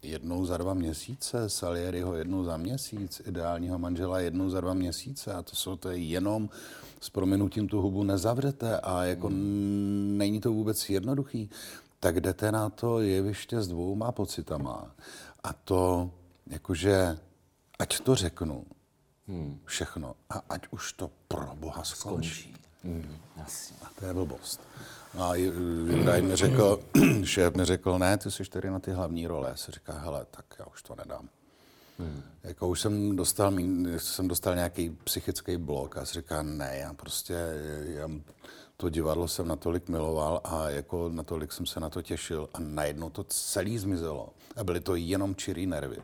Jednou 0.03 0.47
za 0.47 0.57
dva 0.57 0.75
měsíce, 0.75 1.49
Salieriho 1.49 2.15
jednou 2.15 2.45
za 2.45 2.57
měsíc, 2.57 3.23
ideálního 3.27 3.79
manžela 3.79 4.21
jednou 4.21 4.51
za 4.51 4.61
dva 4.61 4.75
měsíce 4.75 5.35
a 5.35 5.43
to 5.43 5.57
jsou 5.57 5.77
to 5.77 5.91
je 5.91 5.97
jenom 5.97 6.49
s 7.01 7.11
prominutím 7.11 7.69
tu 7.69 7.81
hubu 7.81 8.03
nezavřete 8.03 8.81
a 8.81 9.05
jako 9.05 9.27
hmm. 9.27 10.15
není 10.19 10.41
to 10.41 10.53
vůbec 10.53 10.91
jednoduchý, 10.91 11.51
tak 12.01 12.21
jdete 12.21 12.53
na 12.53 12.71
to 12.71 13.01
jeviště 13.01 13.63
s 13.63 13.69
dvouma 13.69 14.13
pocitama 14.13 14.95
a 15.45 15.53
to 15.53 16.11
jakože, 16.47 17.19
ať 17.79 18.01
to 18.01 18.15
řeknu, 18.15 18.65
hmm. 19.29 19.59
všechno 19.65 20.15
a 20.31 20.43
ať 20.49 20.63
už 20.71 20.93
to 20.93 21.11
pro 21.29 21.55
boha 21.55 21.85
skončí. 21.85 22.55
Mm, 22.85 23.17
jasně. 23.37 23.77
A 23.83 23.91
to 24.01 24.07
je 24.07 24.15
blbost. 24.15 24.61
No 25.15 25.29
a 25.31 25.35
Juraj 25.35 26.23
mi 26.23 26.37
řekl, 26.37 26.81
šéf 27.25 27.55
mi 27.55 27.65
řekl, 27.65 27.99
ne, 27.99 28.19
ty 28.19 28.31
jsi 28.31 28.45
tady 28.45 28.71
na 28.71 28.79
ty 28.79 28.91
hlavní 28.91 29.27
role. 29.27 29.49
Já 29.49 29.57
si 29.57 29.73
říká, 29.73 29.93
hele, 29.93 30.27
tak 30.31 30.45
já 30.59 30.67
už 30.67 30.83
to 30.83 30.95
nedám. 30.95 31.29
Hmm. 31.99 32.23
Jako 32.43 32.69
už 32.69 32.81
jsem 32.81 33.17
dostal, 33.17 33.55
jsem 33.97 34.29
dostal 34.29 34.55
nějaký 34.55 34.91
psychický 35.05 35.57
blok 35.57 35.97
a 35.97 36.05
říká, 36.05 36.43
ne, 36.43 36.77
já 36.81 36.95
prostě, 36.95 37.35
já, 37.85 38.11
to 38.77 38.89
divadlo 38.89 39.29
jsem 39.29 39.49
natolik 39.49 39.89
miloval 39.89 40.41
a 40.45 40.71
jako 40.71 41.11
natolik 41.13 41.53
jsem 41.53 41.67
se 41.67 41.81
na 41.81 41.91
to 41.91 42.03
těšil 42.03 42.49
a 42.55 42.59
najednou 42.61 43.11
to 43.11 43.25
celý 43.25 43.79
zmizelo. 43.79 44.29
A 44.57 44.65
byly 44.65 44.81
to 44.81 44.95
jenom 44.95 45.35
čirý 45.35 45.67
nervy. 45.67 45.97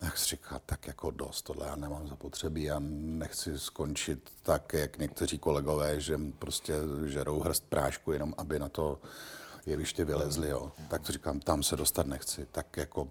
Tak 0.00 0.18
si 0.18 0.26
říká, 0.28 0.60
tak 0.66 0.86
jako 0.86 1.10
dost, 1.10 1.42
tohle 1.42 1.66
já 1.66 1.76
nemám 1.76 2.08
zapotřebí, 2.08 2.62
já 2.62 2.76
nechci 2.80 3.58
skončit 3.58 4.30
tak, 4.42 4.72
jak 4.72 4.98
někteří 4.98 5.38
kolegové, 5.38 6.00
že 6.00 6.20
prostě 6.38 6.74
žerou 7.06 7.40
hrst 7.40 7.64
prášku, 7.68 8.12
jenom 8.12 8.34
aby 8.38 8.58
na 8.58 8.68
to 8.68 8.98
jeviště 9.66 10.04
vylezli, 10.04 10.48
jo. 10.48 10.72
Tak 10.88 11.02
to 11.06 11.12
říkám, 11.12 11.40
tam 11.40 11.62
se 11.62 11.76
dostat 11.76 12.06
nechci, 12.06 12.46
tak 12.52 12.76
jako 12.76 13.08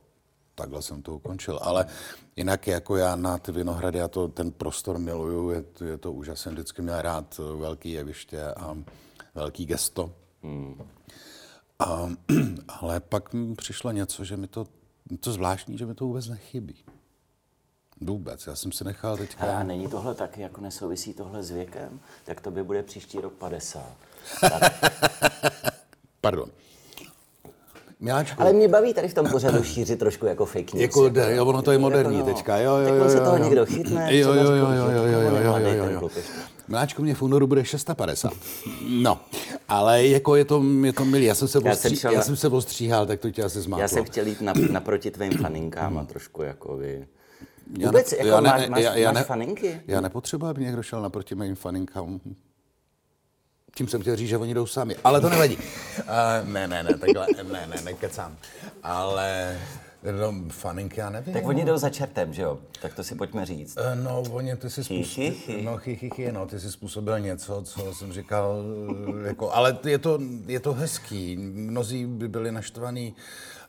takhle 0.56 0.82
jsem 0.82 1.02
to 1.02 1.16
ukončil. 1.16 1.60
Ale 1.62 1.86
jinak 2.36 2.68
jako 2.68 2.96
já 2.96 3.16
na 3.16 3.38
ty 3.38 3.52
Vinohrady, 3.52 4.00
já 4.00 4.08
to, 4.08 4.28
ten 4.28 4.52
prostor 4.52 4.98
miluju, 5.00 5.50
je, 5.50 5.62
to- 5.62 5.86
je 5.86 5.98
to 5.98 6.12
úžasné, 6.14 6.52
vždycky 6.52 6.82
měl 6.82 7.02
rád 7.02 7.38
velký 7.60 7.92
jeviště 7.92 8.44
a 8.44 8.78
velký 9.36 9.66
gesto. 9.66 10.14
A, 11.80 12.10
ale 12.68 13.00
pak 13.00 13.34
mi 13.34 13.56
přišlo 13.56 13.92
něco, 13.92 14.24
že 14.24 14.38
mi 14.38 14.48
to, 14.48 14.68
to 15.18 15.32
zvláštní, 15.32 15.78
že 15.78 15.86
mi 15.86 15.96
to 15.96 16.06
vůbec 16.06 16.28
nechybí. 16.28 16.76
Vůbec. 18.02 18.48
Já 18.48 18.56
jsem 18.56 18.72
si 18.72 18.84
nechal 18.84 19.18
teďka... 19.18 19.60
A 19.60 19.64
není 19.64 19.88
tohle 19.88 20.16
taky, 20.16 20.42
jako 20.42 20.62
nesouvisí 20.62 21.14
tohle 21.14 21.44
s 21.44 21.52
věkem? 21.52 22.00
Tak 22.24 22.42
to 22.42 22.52
by 22.52 22.64
bude 22.64 22.84
příští 22.84 23.18
rok 23.18 23.34
50. 23.34 23.96
Pardon. 26.22 26.50
Miláčku, 28.02 28.42
Ale 28.42 28.54
mě 28.54 28.68
baví 28.68 28.94
tady 28.94 29.08
v 29.08 29.14
tom 29.14 29.30
pořadu 29.32 29.64
šířit 29.64 30.00
trošku 30.00 30.26
jako 30.26 30.46
fake 30.46 30.74
news. 30.74 30.82
Jako, 30.82 31.10
jde, 31.10 31.36
jo, 31.36 31.46
ono 31.46 31.62
to 31.62 31.72
je 31.72 31.78
moderní 31.78 32.18
Jako 32.18 32.30
no. 32.30 32.36
teďka, 32.36 32.58
jo, 32.58 32.76
jo, 32.78 32.86
Tak 32.88 32.96
jo, 32.96 33.04
on 33.04 33.10
se 33.10 33.18
jo, 33.18 33.24
toho 33.24 33.38
jo. 33.38 33.44
někdo 33.44 33.66
chytne, 33.66 34.18
Jo, 34.18 34.34
jo, 34.34 34.44
jo, 34.44 34.52
jo, 34.52 34.68
jo, 34.72 35.02
jo, 35.06 35.58
jo, 35.58 35.74
jo, 35.74 35.90
jo. 35.92 36.00
kluk 36.00 36.16
ještě. 36.16 36.32
Miláčku, 36.68 37.02
mě 37.02 37.16
v 37.16 37.22
únoru 37.22 37.48
bude 37.48 37.66
650. 37.66 38.34
No, 38.90 39.20
ale 39.68 40.06
jako 40.08 40.36
je 40.36 40.46
to, 40.46 40.64
je 40.84 40.94
to 40.94 41.06
milý. 41.06 41.26
Já 41.26 41.36
jsem 41.36 41.48
se, 41.48 41.60
Já 41.66 41.72
ostří, 41.72 41.88
jsem 41.90 41.98
šel 41.98 42.12
já 42.12 42.22
jsem 42.22 42.36
se 42.36 42.48
ostříhal, 42.48 43.06
tak 43.06 43.20
to 43.20 43.32
tě 43.32 43.44
asi 43.44 43.62
zmátlo. 43.62 43.82
Já 43.82 43.88
jsem 43.88 44.04
chtěl 44.04 44.28
jít 44.28 44.42
na, 44.42 44.54
naproti 44.72 45.12
tvým 45.12 45.32
faninkám 45.32 45.98
a 45.98 46.04
trošku 46.06 46.42
jako 46.42 46.78
vy... 46.78 47.08
Já 47.80 47.88
Vůbec, 47.88 48.12
ne- 48.12 48.18
jako 48.18 48.30
já 48.30 48.42
ne- 48.42 48.50
máš, 48.50 48.70
máš, 48.70 48.84
já- 48.84 48.96
já 48.96 49.12
máš 49.12 49.22
ne- 49.22 49.26
faninky? 49.26 49.82
Já 49.88 50.02
nepotřebuji, 50.02 50.46
aby 50.46 50.62
někdo 50.62 50.84
šel 50.84 51.02
naproti 51.02 51.36
mým 51.36 51.56
faninkám. 51.56 52.20
Tím 53.76 53.88
jsem 53.88 54.02
chtěl 54.02 54.16
říct, 54.16 54.30
že 54.30 54.38
oni 54.38 54.54
jdou 54.54 54.66
sami. 54.66 54.96
Ale 55.04 55.22
to 55.22 55.30
nevadí. 55.30 55.58
Uh, 55.58 56.50
ne, 56.50 56.68
ne, 56.68 56.84
ne, 56.84 56.98
takhle, 56.98 57.28
ne, 57.52 57.68
ne, 57.68 57.82
nekecám. 57.84 58.36
Ale 58.84 59.58
no, 60.20 60.34
faninky, 60.50 61.00
já 61.00 61.10
nevím. 61.10 61.34
Tak 61.34 61.46
oni 61.48 61.66
jdou 61.66 61.78
za 61.78 61.90
čertem, 61.90 62.34
že 62.34 62.42
jo? 62.42 62.60
Tak 62.82 62.94
to 62.94 63.04
si 63.04 63.16
pojďme 63.16 63.46
říct. 63.46 63.78
Eh, 63.78 63.96
No, 63.96 64.22
oni, 64.32 64.56
ty 64.56 64.70
si 64.70 64.84
způsobil, 64.84 65.34
no, 65.64 65.78
chy, 65.78 65.96
chy, 65.96 66.10
chy, 66.10 66.32
no, 66.32 66.46
ty 66.46 66.60
si 66.60 66.72
způsobil 66.72 67.20
něco, 67.20 67.62
co 67.62 67.96
jsem 67.96 68.14
říkal, 68.14 68.62
eh, 69.24 69.28
jako, 69.28 69.52
ale 69.52 69.78
je 69.86 69.98
to, 69.98 70.20
je 70.48 70.60
to 70.60 70.74
hezký, 70.74 71.38
mnozí 71.54 72.06
by 72.06 72.28
byli 72.28 72.52
naštvaní, 72.52 73.16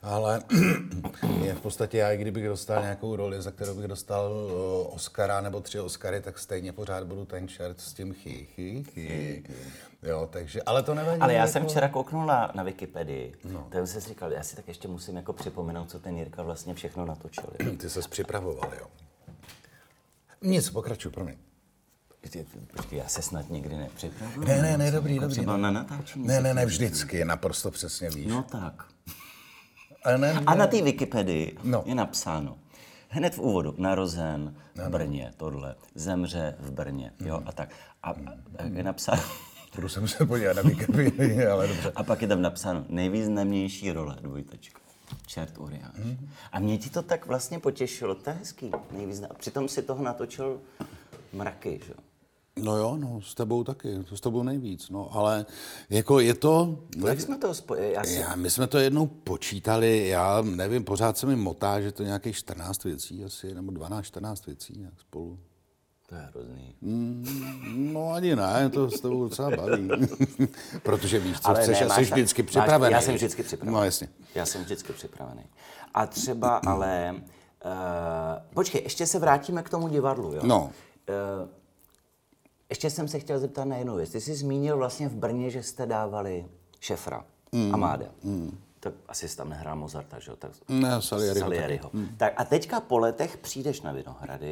ale 0.01 0.41
je 1.43 1.53
v 1.53 1.61
podstatě 1.61 1.97
já, 1.97 2.11
i 2.11 2.17
kdybych 2.17 2.45
dostal 2.45 2.81
nějakou 2.81 3.15
roli, 3.15 3.41
za 3.41 3.51
kterou 3.51 3.75
bych 3.75 3.87
dostal 3.87 4.31
eh, 4.49 4.87
Oscara 4.95 5.41
nebo 5.41 5.61
tři 5.61 5.79
Oscary, 5.79 6.21
tak 6.21 6.39
stejně 6.39 6.73
pořád 6.73 7.03
budu 7.03 7.25
ten 7.25 7.47
čert 7.47 7.81
s 7.81 7.93
tím 7.93 8.13
chy, 8.13 8.47
chy, 8.55 8.83
chy. 8.83 9.43
Jo, 10.03 10.29
takže, 10.31 10.61
ale 10.61 10.83
to 10.83 10.93
nevadí. 10.93 11.21
Ale 11.21 11.33
já 11.33 11.39
jako, 11.39 11.51
jsem 11.51 11.65
včera 11.65 11.87
kouknul 11.89 12.25
na, 12.25 12.51
na 12.55 12.63
Wikipedii, 12.63 13.33
no. 13.51 13.67
tak 13.69 13.87
jsem 13.87 14.01
si 14.01 14.09
říkal, 14.09 14.31
já 14.31 14.43
si 14.43 14.55
tak 14.55 14.67
ještě 14.67 14.87
musím 14.87 15.15
jako 15.15 15.33
připomenout, 15.33 15.89
co 15.89 15.99
ten 15.99 16.17
Jirka 16.17 16.43
vlastně 16.43 16.73
všechno 16.73 17.05
natočil. 17.05 17.43
Ty 17.77 17.89
ses 17.89 18.07
připravoval, 18.07 18.71
jo. 18.79 18.87
Nic, 20.41 20.69
pokračuj, 20.69 21.11
promiň. 21.11 21.35
Počkej, 22.75 22.99
já 22.99 23.07
se 23.07 23.21
snad 23.21 23.49
nikdy 23.49 23.75
nepřipravuju. 23.75 24.47
Ne, 24.47 24.61
ne, 24.61 24.77
ne, 24.77 24.91
dobrý, 24.91 25.13
Jako 25.13 25.21
dobrý. 25.21 25.35
třeba 25.35 25.57
no. 25.57 25.63
na 25.63 25.71
natáčení. 25.71 26.27
Ne, 26.27 26.41
ne, 26.41 26.53
ne, 26.53 26.65
vždycky, 26.65 27.25
naprosto 27.25 27.71
přesně 27.71 28.09
víš. 28.09 28.27
No 28.27 28.43
tak. 28.43 28.90
Ale 30.03 30.17
ne, 30.17 30.43
A 30.47 30.55
na 30.55 30.67
té 30.67 30.81
Wikipedii 30.81 31.57
No. 31.63 31.83
je 31.85 31.95
napsáno, 31.95 32.57
hned 33.09 33.35
v 33.35 33.39
úvodu, 33.39 33.75
narozen 33.77 34.55
v 34.75 34.89
Brně, 34.89 35.33
tohle, 35.37 35.75
zemře 35.95 36.55
v 36.59 36.71
Brně, 36.71 37.11
jo, 37.19 37.41
a 37.45 37.51
tak. 37.51 37.69
A, 38.03 38.09
a 38.09 38.63
je 38.73 38.83
napsáno, 38.83 39.21
Budu 39.75 39.89
se 39.89 39.99
muset 39.99 40.25
podívat 40.25 40.55
na 40.55 40.61
Wikipedii, 40.61 41.45
ale 41.53 41.67
dobře. 41.67 41.91
a 41.95 42.03
pak 42.03 42.21
je 42.21 42.27
tam 42.27 42.41
napsáno, 42.41 42.85
nejvýznamnější 42.89 43.91
role, 43.91 44.15
dvojtečka. 44.21 44.79
Čert 45.27 45.57
Uriáš. 45.57 45.95
A 46.51 46.59
mě 46.59 46.77
ti 46.77 46.89
to 46.89 47.01
tak 47.01 47.25
vlastně 47.25 47.59
potěšilo, 47.59 48.15
to 48.15 48.29
je 48.29 48.35
hezký. 48.35 48.71
Nejvýznam... 48.91 49.29
Přitom 49.37 49.67
si 49.67 49.81
toho 49.81 50.03
natočil 50.03 50.61
mraky, 51.33 51.79
že? 51.85 51.91
jo? 51.91 51.97
No 52.61 52.77
jo, 52.77 52.97
no, 52.99 53.21
s 53.21 53.35
tebou 53.35 53.63
taky, 53.63 54.03
to 54.09 54.17
s 54.17 54.21
tebou 54.21 54.43
nejvíc, 54.43 54.89
no, 54.89 55.09
ale 55.15 55.45
jako 55.89 56.19
je 56.19 56.33
to, 56.33 56.79
Jak 57.07 57.21
jsme 57.21 57.37
to 57.37 57.53
spojili? 57.53 57.93
Já 57.93 58.03
si... 58.03 58.13
já, 58.13 58.35
my 58.35 58.49
jsme 58.49 58.67
to 58.67 58.77
jednou 58.77 59.07
počítali, 59.07 60.07
já 60.07 60.41
nevím, 60.41 60.83
pořád 60.83 61.17
se 61.17 61.25
mi 61.25 61.35
motá, 61.35 61.81
že 61.81 61.91
to 61.91 62.03
nějakých 62.03 62.35
14 62.35 62.83
věcí 62.83 63.23
asi, 63.23 63.53
nebo 63.55 63.71
12-14 63.71 64.45
věcí 64.45 64.73
nějak 64.77 64.99
spolu. 64.99 65.39
To 66.09 66.15
je 66.15 66.21
hrozný. 66.21 66.75
No 67.75 68.11
ani 68.13 68.35
ne, 68.35 68.69
to 68.69 68.91
s 68.91 69.01
tebou 69.01 69.23
docela 69.23 69.49
baví. 69.57 69.89
Protože 70.83 71.19
víš, 71.19 71.39
co 71.39 71.47
Ale 71.49 71.61
chceš 71.61 71.79
ne, 71.79 71.85
máš 71.87 71.97
jsi 72.07 72.13
vždycky 72.13 72.41
máš- 72.43 72.49
připravený. 72.49 72.93
Já 72.93 73.01
jsem 73.01 73.15
vždycky 73.15 73.43
připravený. 73.43 73.75
No 73.77 73.83
jasně. 73.83 74.07
Já 74.35 74.45
jsem 74.45 74.63
vždycky 74.63 74.93
připravený. 74.93 75.43
A 75.93 76.07
třeba 76.07 76.61
ale... 76.67 77.15
Uh, 77.65 77.71
počkej, 78.53 78.81
ještě 78.83 79.07
se 79.07 79.19
vrátíme 79.19 79.63
k 79.63 79.69
tomu 79.69 79.87
divadlu, 79.87 80.33
jo? 80.33 80.41
No. 80.43 80.71
Uh, 81.43 81.49
ještě 82.71 82.89
jsem 82.89 83.07
se 83.07 83.19
chtěl 83.19 83.39
zeptat 83.39 83.65
na 83.65 83.77
jednu 83.77 83.95
věc. 83.95 84.09
Ty 84.09 84.21
jsi 84.21 84.35
zmínil 84.35 84.77
vlastně 84.77 85.09
v 85.09 85.15
Brně, 85.15 85.49
že 85.49 85.63
jste 85.63 85.85
dávali 85.85 86.45
šefra, 86.79 87.25
mm. 87.51 87.73
Amáda. 87.73 88.05
Mm. 88.23 88.57
Tak 88.79 88.93
asi 89.07 89.29
jsi 89.29 89.37
tam 89.37 89.49
nehrál 89.49 89.75
Mozarta, 89.75 90.19
že 90.19 90.31
jo? 90.31 90.35
Tak, 90.35 90.51
Ne, 90.69 91.01
Salieriho 91.01 91.45
Salieriho. 91.45 91.89
Mm. 91.93 92.07
Tak 92.17 92.33
a 92.37 92.45
teďka 92.45 92.79
po 92.79 92.97
letech 92.97 93.37
přijdeš 93.37 93.81
na 93.81 93.91
Vinohrady. 93.91 94.51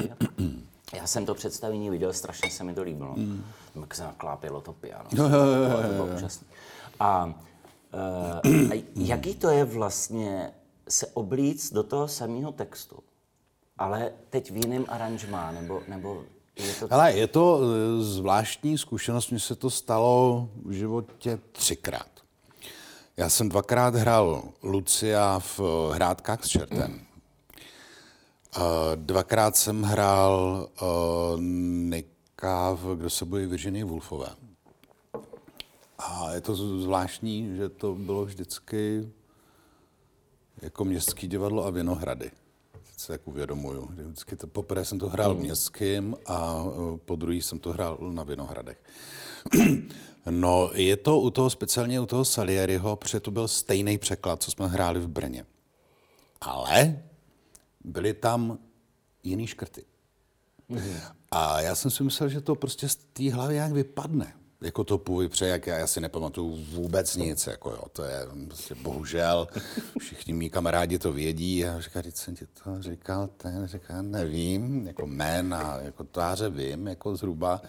Já 0.94 1.08
jsem 1.08 1.26
to 1.26 1.36
představení 1.36 1.90
viděl, 1.90 2.14
strašně 2.14 2.52
se 2.52 2.64
mi 2.64 2.74
to 2.74 2.84
líbilo. 2.84 3.14
Mm. 3.16 3.44
Jak 3.82 3.96
se 3.96 4.04
naklápělo 4.04 4.62
to 4.62 4.74
piano. 4.74 5.10
Jo, 5.12 5.30
jo, 5.30 5.46
jo, 5.46 5.64
jo, 5.64 5.82
To 5.88 5.94
bylo 5.94 6.16
úžasné. 6.16 6.48
A, 7.00 7.26
uh, 7.26 8.72
a 8.72 8.86
jaký 8.96 9.36
to 9.36 9.50
je 9.50 9.66
vlastně 9.66 10.52
se 10.90 11.08
oblíct 11.08 11.74
do 11.74 11.84
toho 11.84 12.08
samého 12.08 12.52
textu, 12.52 13.00
ale 13.78 14.12
teď 14.30 14.52
v 14.52 14.56
jiném 14.56 14.86
aranžmá, 14.88 15.52
nebo, 15.52 15.82
nebo 15.88 16.24
je 16.60 16.74
to... 16.74 16.88
Hele, 16.92 17.14
je 17.14 17.28
to 17.28 17.62
eh, 17.62 18.04
zvláštní 18.04 18.78
zkušenost, 18.78 19.30
mně 19.30 19.40
se 19.40 19.56
to 19.56 19.70
stalo 19.70 20.50
v 20.66 20.72
životě 20.72 21.40
třikrát. 21.52 22.10
Já 23.18 23.30
jsem 23.30 23.50
dvakrát 23.50 23.96
hrál 23.96 24.44
Lucia 24.64 25.40
v 25.40 25.60
eh, 25.60 25.96
Hrádkách 25.96 26.46
s 26.46 26.48
čertem. 26.48 27.02
Eh, 28.58 28.62
Dvakrát 28.96 29.58
jsem 29.58 29.84
hrál 29.84 30.68
Nika 31.40 32.74
v 32.74 32.96
Kdo 32.96 33.10
se 33.10 33.26
bojí 33.26 33.46
Virginie 33.46 33.86
Woolfové. 33.86 34.28
A 36.00 36.32
je 36.32 36.42
to 36.42 36.56
zvláštní, 36.56 37.56
že 37.56 37.70
to 37.70 37.96
bylo 37.96 38.26
vždycky 38.26 39.10
jako 40.62 40.86
městský 40.86 41.28
divadlo 41.28 41.66
a 41.66 41.70
Vinohrady. 41.70 42.32
Teď 42.90 43.00
se 43.00 43.08
tak 43.08 43.28
uvědomuju. 43.28 43.90
Vždycky 43.92 44.36
to, 44.36 44.48
poprvé 44.48 44.86
jsem 44.86 45.00
to 45.00 45.10
hrál 45.10 45.36
v 45.36 45.40
městským 45.40 46.16
a 46.26 46.64
eh, 46.66 46.98
po 46.98 47.16
druhý 47.16 47.42
jsem 47.42 47.60
to 47.60 47.72
hrál 47.72 47.98
na 48.12 48.24
Vinohradech. 48.24 48.84
No, 50.30 50.72
je 50.74 50.98
to 50.98 51.20
u 51.20 51.30
toho, 51.30 51.50
speciálně 51.50 52.00
u 52.00 52.06
toho 52.06 52.26
Salieriho, 52.26 52.96
protože 52.96 53.20
to 53.20 53.32
byl 53.32 53.48
stejný 53.48 53.98
překlad, 53.98 54.44
co 54.44 54.52
jsme 54.52 54.68
hráli 54.68 55.00
v 55.00 55.08
Brně. 55.08 55.46
Ale 56.42 57.04
byly 57.84 58.14
tam 58.14 58.60
jiný 59.24 59.48
škrty. 59.48 59.86
A 61.32 61.62
já 61.62 61.76
jsem 61.76 61.92
si 61.92 62.04
myslel, 62.04 62.30
že 62.30 62.42
to 62.42 62.56
prostě 62.56 62.90
z 62.90 62.96
té 62.96 63.34
hlavy 63.34 63.56
jak 63.56 63.72
vypadne. 63.72 64.34
Jako 64.62 64.84
to 64.84 64.98
protože 64.98 65.46
jak 65.46 65.68
já, 65.68 65.78
já 65.78 65.88
si 65.88 66.02
nepamatuju 66.02 66.66
vůbec 66.72 67.16
nic, 67.16 67.48
jako 67.48 67.70
jo, 67.70 67.84
to 67.94 68.04
je 68.04 68.28
prostě 68.48 68.76
bohužel, 68.76 69.48
všichni 70.00 70.34
mý 70.34 70.50
kamarádi 70.50 71.00
to 71.00 71.12
vědí 71.12 71.66
a 71.66 71.82
říká, 71.82 72.02
teď 72.02 72.16
jsem 72.16 72.36
ti 72.36 72.46
to 72.46 72.82
říkal, 72.82 73.28
ten 73.28 73.68
říká, 73.68 74.02
nevím, 74.02 74.88
jako 74.88 75.06
jmén 75.06 75.54
a 75.54 75.80
jako 75.82 76.04
tváře 76.04 76.50
vím, 76.50 76.88
jako 76.88 77.16
zhruba, 77.16 77.62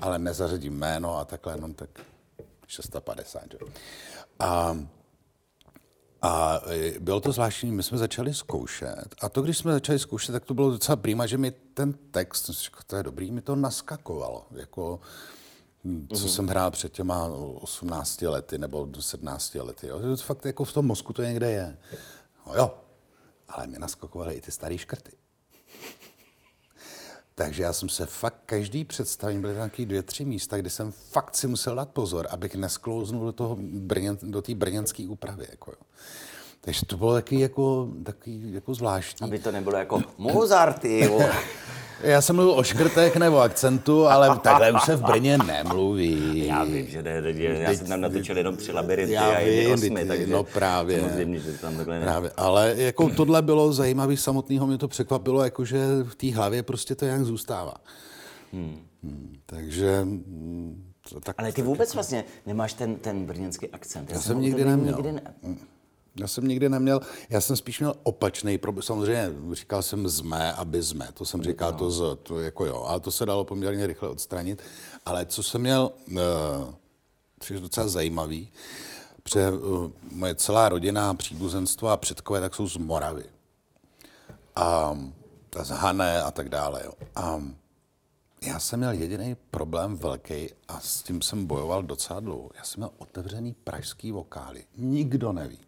ale 0.00 0.18
nezařadím 0.18 0.78
jméno 0.78 1.18
a 1.18 1.24
takhle 1.24 1.54
jenom 1.54 1.74
tak 1.74 1.90
650, 2.66 3.42
jo. 3.60 3.68
A 4.38 4.78
a 6.22 6.60
e, 6.70 7.00
bylo 7.00 7.20
to 7.20 7.32
zvláštní, 7.32 7.72
my 7.72 7.82
jsme 7.82 7.98
začali 7.98 8.34
zkoušet. 8.34 9.14
A 9.20 9.28
to, 9.28 9.42
když 9.42 9.58
jsme 9.58 9.72
začali 9.72 9.98
zkoušet, 9.98 10.32
tak 10.32 10.44
to 10.44 10.54
bylo 10.54 10.70
docela 10.70 10.96
prýma, 10.96 11.26
že 11.26 11.38
mi 11.38 11.50
ten 11.50 11.92
text, 12.10 12.50
to 12.86 12.96
je 12.96 13.02
dobrý, 13.02 13.30
mi 13.30 13.40
to 13.40 13.56
naskakovalo. 13.56 14.46
Jako, 14.50 15.00
co 16.16 16.28
jsem 16.28 16.46
hrál 16.46 16.70
před 16.70 16.92
těma 16.92 17.26
18 17.26 18.22
lety 18.22 18.58
nebo 18.58 18.86
do 18.86 19.02
17 19.02 19.54
lety. 19.54 19.86
Jo. 19.86 20.00
To 20.00 20.16
Fakt 20.16 20.46
jako 20.46 20.64
v 20.64 20.72
tom 20.72 20.86
mozku 20.86 21.12
to 21.12 21.22
někde 21.22 21.50
je. 21.50 21.78
No 22.46 22.54
jo, 22.54 22.74
ale 23.48 23.66
mi 23.66 23.78
naskakovaly 23.78 24.34
i 24.34 24.40
ty 24.40 24.50
staré 24.50 24.78
škrty. 24.78 25.12
Takže 27.34 27.62
já 27.62 27.72
jsem 27.72 27.88
se 27.88 28.06
fakt 28.06 28.42
každý 28.46 28.84
představení, 28.84 29.40
byly 29.40 29.54
tam 29.54 29.70
dvě, 29.78 30.02
tři 30.02 30.24
místa, 30.24 30.56
kde 30.56 30.70
jsem 30.70 30.92
fakt 30.92 31.36
si 31.36 31.46
musel 31.46 31.74
dát 31.74 31.88
pozor, 31.88 32.26
abych 32.30 32.54
nesklouznul 32.54 33.26
do 33.26 33.32
toho 33.32 33.56
brněn, 33.60 34.18
do 34.22 34.42
té 34.42 34.54
brněnské 34.54 35.08
úpravy. 35.08 35.46
Jako 35.50 35.70
jo. 35.70 35.86
Takže 36.60 36.86
to 36.86 36.96
bylo 36.96 37.12
taky 37.12 37.40
jako, 37.40 37.88
taky 38.02 38.40
jako 38.44 38.74
zvláštní. 38.74 39.24
Aby 39.24 39.38
to 39.38 39.52
nebylo 39.52 39.76
jako 39.76 40.02
Mozarty. 40.18 41.10
Já 42.00 42.20
jsem 42.20 42.36
mluvil 42.36 42.54
o 42.54 42.62
škrtech 42.62 43.16
nebo 43.16 43.40
akcentu, 43.40 44.06
ale 44.06 44.38
takhle 44.42 44.72
už 44.72 44.82
se 44.82 44.96
v 44.96 45.02
Brně 45.02 45.38
nemluví. 45.38 46.46
Já 46.46 46.64
vím, 46.64 46.86
že 46.86 47.02
ne, 47.02 47.22
já 47.36 47.74
jsem 47.74 47.86
tam 47.86 48.00
natočil 48.00 48.38
jenom 48.38 48.56
tři 48.56 48.72
labirinty 48.72 49.12
Já 49.12 49.36
a 49.36 49.44
vím, 49.44 49.72
osmi, 49.72 50.04
takže 50.04 50.26
no 50.26 50.44
právě. 50.44 51.00
samozřejmě, 51.00 51.38
že 51.38 51.52
tam 51.52 51.76
takhle 51.76 51.98
ne. 51.98 52.04
Právě, 52.04 52.30
ale 52.36 52.74
jako 52.76 53.08
tohle 53.08 53.42
bylo 53.42 53.72
zajímavé 53.72 54.16
samotného, 54.16 54.66
mě 54.66 54.78
to 54.78 54.88
překvapilo, 54.88 55.44
jakože 55.44 55.86
v 56.02 56.14
té 56.14 56.34
hlavě 56.34 56.62
prostě 56.62 56.94
to 56.94 57.04
nějak 57.04 57.24
zůstává. 57.24 57.74
Hmm. 58.52 58.78
Takže 59.46 60.04
mm, 60.04 60.92
to 61.10 61.20
tak, 61.20 61.36
Ale 61.38 61.52
ty 61.52 61.62
vůbec 61.62 61.94
vlastně 61.94 62.24
nemáš 62.46 62.74
ten, 62.74 62.96
ten 62.96 63.26
brněnský 63.26 63.68
akcent. 63.68 64.10
Já 64.10 64.20
jsem 64.20 64.36
u 64.36 64.40
nikdy 64.40 64.64
neměl. 64.64 64.96
Nikdy 64.96 65.12
ne... 65.12 65.22
Já 66.18 66.28
jsem 66.28 66.48
nikdy 66.48 66.68
neměl, 66.68 67.00
já 67.30 67.40
jsem 67.40 67.56
spíš 67.56 67.80
měl 67.80 67.94
opačný 68.02 68.58
problém. 68.58 68.82
Samozřejmě 68.82 69.30
říkal 69.52 69.82
jsem 69.82 70.08
zme, 70.08 70.52
aby 70.52 70.82
jsme, 70.82 71.08
to 71.14 71.24
jsem 71.24 71.42
říkal 71.42 71.72
to 71.72 71.90
z, 71.90 72.18
to 72.22 72.40
jako 72.40 72.66
jo, 72.66 72.84
ale 72.86 73.00
to 73.00 73.10
se 73.10 73.26
dalo 73.26 73.44
poměrně 73.44 73.86
rychle 73.86 74.08
odstranit. 74.08 74.62
Ale 75.06 75.26
co 75.26 75.42
jsem 75.42 75.60
měl, 75.60 75.90
uh, 76.10 76.18
což 77.40 77.50
je 77.50 77.60
docela 77.60 77.88
zajímavý, 77.88 78.52
protože 79.22 79.50
uh, 79.50 79.90
moje 80.12 80.34
celá 80.34 80.68
rodina, 80.68 81.14
příbuzenstvo 81.14 81.88
a 81.88 81.96
předkové 81.96 82.40
tak 82.40 82.54
jsou 82.54 82.68
z 82.68 82.76
Moravy. 82.76 83.24
A, 84.56 84.98
a 85.60 85.64
z 85.64 85.70
Hané 85.70 86.22
a 86.22 86.30
tak 86.30 86.48
dále. 86.48 86.82
Jo. 86.84 86.92
A 87.16 87.42
já 88.42 88.58
jsem 88.58 88.78
měl 88.78 88.92
jediný 88.92 89.36
problém 89.50 89.96
velký 89.96 90.48
a 90.68 90.80
s 90.80 91.02
tím 91.02 91.22
jsem 91.22 91.46
bojoval 91.46 91.82
docela 91.82 92.20
dlouho. 92.20 92.50
Já 92.56 92.64
jsem 92.64 92.80
měl 92.80 92.90
otevřený 92.98 93.54
pražský 93.64 94.12
vokály. 94.12 94.64
Nikdo 94.76 95.32
neví. 95.32 95.58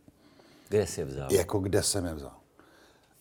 Kde 0.71 0.87
jsi 0.87 1.01
je 1.01 1.05
vzal? 1.05 1.33
Jako 1.33 1.59
kde 1.59 1.83
jsem 1.83 2.05
je 2.05 2.15
vzal. 2.15 2.37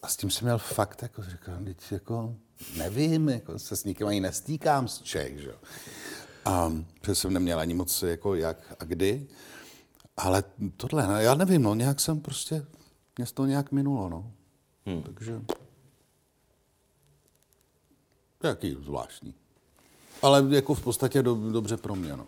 A 0.02 0.08
s 0.08 0.18
tím 0.18 0.32
jsem 0.32 0.46
měl 0.46 0.58
fakt, 0.58 1.02
jako 1.02 1.24
říkám, 1.24 1.66
teď 1.66 1.92
jako 1.92 2.36
nevím, 2.78 3.30
jako 3.30 3.60
se 3.60 3.76
s 3.76 3.84
nikým 3.84 4.08
ani 4.08 4.20
nestýkám 4.20 4.88
z 4.88 5.02
Čech, 5.02 5.40
že 5.40 5.50
jo. 5.50 5.56
A 6.46 6.74
protože 7.02 7.16
jsem 7.16 7.34
neměl 7.34 7.60
ani 7.60 7.74
moc 7.74 8.04
jako 8.04 8.36
jak 8.36 8.76
a 8.80 8.84
kdy. 8.84 9.28
Ale 10.18 10.44
tohle, 10.78 11.08
no, 11.08 11.20
já 11.20 11.36
nevím, 11.36 11.62
no, 11.62 11.76
nějak 11.76 12.00
jsem 12.00 12.20
prostě, 12.20 12.66
mě 13.18 13.26
toho 13.34 13.46
nějak 13.46 13.72
minulo, 13.72 14.10
no. 14.10 14.32
Hmm. 14.86 15.04
Takže, 15.04 15.42
jaký 18.44 18.78
zvláštní. 18.82 19.34
Ale 20.22 20.46
jako 20.50 20.74
v 20.74 20.84
podstatě 20.84 21.24
do, 21.24 21.36
dobře 21.52 21.78
pro 21.78 21.96
mě, 21.96 22.18
no. 22.18 22.28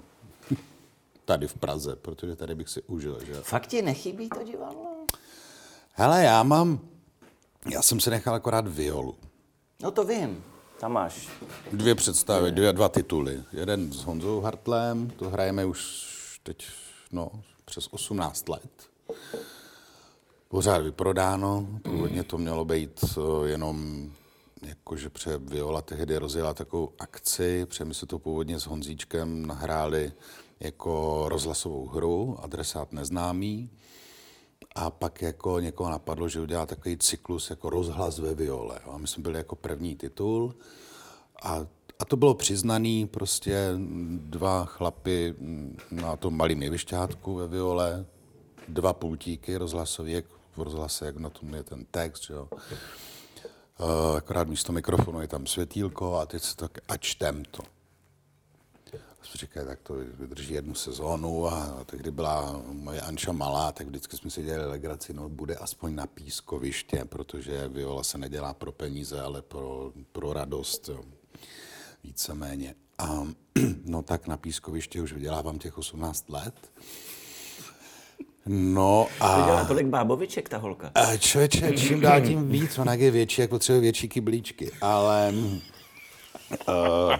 Tady 1.25 1.47
v 1.47 1.53
Praze, 1.53 1.95
protože 1.95 2.35
tady 2.35 2.55
bych 2.55 2.69
si 2.69 2.81
užil, 2.81 3.25
že. 3.25 3.33
Fakt 3.33 3.67
ti 3.67 3.81
nechybí 3.81 4.29
to 4.29 4.43
divadlo? 4.43 4.90
Hele, 6.01 6.23
já 6.23 6.43
mám, 6.43 6.79
já 7.71 7.81
jsem 7.81 7.99
si 7.99 8.09
nechal 8.09 8.33
akorát 8.33 8.67
violu. 8.67 9.15
No 9.83 9.91
to 9.91 10.03
vím. 10.03 10.43
Tam 10.79 10.91
máš. 10.91 11.29
Dvě 11.71 11.95
představy, 11.95 12.51
dvě, 12.51 12.73
dva 12.73 12.89
tituly. 12.89 13.43
Jeden 13.51 13.93
s 13.93 14.03
Honzou 14.03 14.41
Hartlem, 14.41 15.09
to 15.09 15.29
hrajeme 15.29 15.65
už 15.65 16.07
teď, 16.43 16.67
no, 17.11 17.31
přes 17.65 17.87
18 17.91 18.49
let. 18.49 18.89
Pořád 20.47 20.77
vyprodáno, 20.77 21.67
původně 21.83 22.23
to 22.23 22.37
mělo 22.37 22.65
být 22.65 23.05
eh, 23.05 23.47
jenom, 23.47 24.09
jakože 24.61 25.09
pře 25.09 25.37
Viola 25.37 25.81
tehdy 25.81 26.17
rozjela 26.17 26.53
takovou 26.53 26.91
akci, 26.99 27.65
protože 27.65 27.85
my 27.85 27.93
se 27.93 28.05
to 28.05 28.19
původně 28.19 28.59
s 28.59 28.67
Honzíčkem 28.67 29.45
nahráli 29.45 30.11
jako 30.59 31.23
rozhlasovou 31.29 31.87
hru, 31.87 32.37
adresát 32.41 32.93
neznámý. 32.93 33.69
A 34.75 34.89
pak 34.89 35.21
jako 35.21 35.59
někoho 35.59 35.89
napadlo, 35.89 36.29
že 36.29 36.41
udělá 36.41 36.65
takový 36.65 36.97
cyklus 36.97 37.49
jako 37.49 37.69
rozhlas 37.69 38.19
ve 38.19 38.35
viole. 38.35 38.79
jo. 38.85 38.91
A 38.91 38.97
my 38.97 39.07
jsme 39.07 39.23
byli 39.23 39.37
jako 39.37 39.55
první 39.55 39.95
titul. 39.95 40.55
A, 41.43 41.65
a 41.99 42.05
to 42.05 42.17
bylo 42.17 42.33
přiznaný, 42.33 43.07
prostě 43.07 43.71
dva 44.17 44.65
chlapy 44.65 45.35
na 45.91 46.15
tom 46.15 46.37
malém 46.37 46.63
jevišťátku 46.63 47.35
ve 47.35 47.47
viole, 47.47 48.05
dva 48.67 48.93
pultíky 48.93 49.57
rozhlasový, 49.57 50.11
jak 50.11 50.25
v 50.57 50.61
rozhlase, 50.61 51.05
jak 51.05 51.17
na 51.17 51.29
tom 51.29 51.53
je 51.53 51.63
ten 51.63 51.85
text, 51.91 52.29
jo. 52.29 52.47
Uh, 53.79 54.17
akorát 54.17 54.47
místo 54.47 54.73
mikrofonu 54.73 55.21
je 55.21 55.27
tam 55.27 55.47
světýlko 55.47 56.15
a 56.15 56.25
teď 56.25 56.43
se 56.43 56.55
tak 56.55 56.77
a 56.87 56.97
čtem 56.97 57.43
to. 57.51 57.63
Jsme 59.23 59.37
říkali, 59.37 59.65
tak 59.65 59.79
to 59.79 59.93
vydrží 60.13 60.53
jednu 60.53 60.73
sezónu 60.75 61.47
a 61.47 61.83
tehdy 61.85 62.11
byla 62.11 62.61
moje 62.71 63.01
Anča 63.01 63.31
malá, 63.31 63.71
tak 63.71 63.87
vždycky 63.87 64.17
jsme 64.17 64.29
si 64.29 64.43
dělali 64.43 64.65
legraci, 64.65 65.13
no 65.13 65.29
bude 65.29 65.55
aspoň 65.55 65.95
na 65.95 66.07
pískoviště, 66.07 67.05
protože 67.05 67.67
viola 67.67 68.03
se 68.03 68.17
nedělá 68.17 68.53
pro 68.53 68.71
peníze, 68.71 69.21
ale 69.21 69.41
pro, 69.41 69.91
pro 70.11 70.33
radost, 70.33 70.89
jo. 70.89 71.03
víceméně. 72.03 72.75
A 72.97 73.27
no 73.85 74.01
tak 74.01 74.27
na 74.27 74.37
pískoviště 74.37 75.01
už 75.01 75.13
vydělávám 75.13 75.59
těch 75.59 75.77
18 75.77 76.29
let. 76.29 76.71
No 78.45 79.07
a... 79.19 79.45
Dělá 79.45 79.65
tolik 79.65 79.87
báboviček 79.87 80.49
ta 80.49 80.57
holka. 80.57 80.91
A 80.95 81.17
člověče, 81.17 81.71
čím 81.71 82.01
dál 82.01 82.21
tím 82.21 82.49
víc, 82.49 82.77
ona 82.77 82.93
je 82.93 83.11
větší, 83.11 83.41
jak 83.41 83.49
potřebuje 83.49 83.81
větší 83.81 84.09
kyblíčky. 84.09 84.71
Ale, 84.81 85.33
uh, 86.67 87.15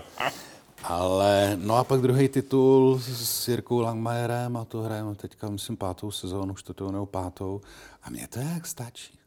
a 1.81 1.83
pak 1.83 2.01
druhý 2.01 2.29
titul 2.29 2.99
s 2.99 3.47
Jirkou 3.47 3.79
Langmajerem 3.79 4.57
a 4.57 4.65
to 4.65 4.81
hrajeme 4.81 5.15
teďka, 5.15 5.49
myslím, 5.49 5.77
pátou 5.77 6.11
sezónu, 6.11 6.53
čtvrtou 6.53 6.91
nebo 6.91 7.05
pátou. 7.05 7.61
A 8.03 8.09
mně 8.09 8.27
to 8.27 8.39
jak 8.39 8.67
stačí. 8.67 9.19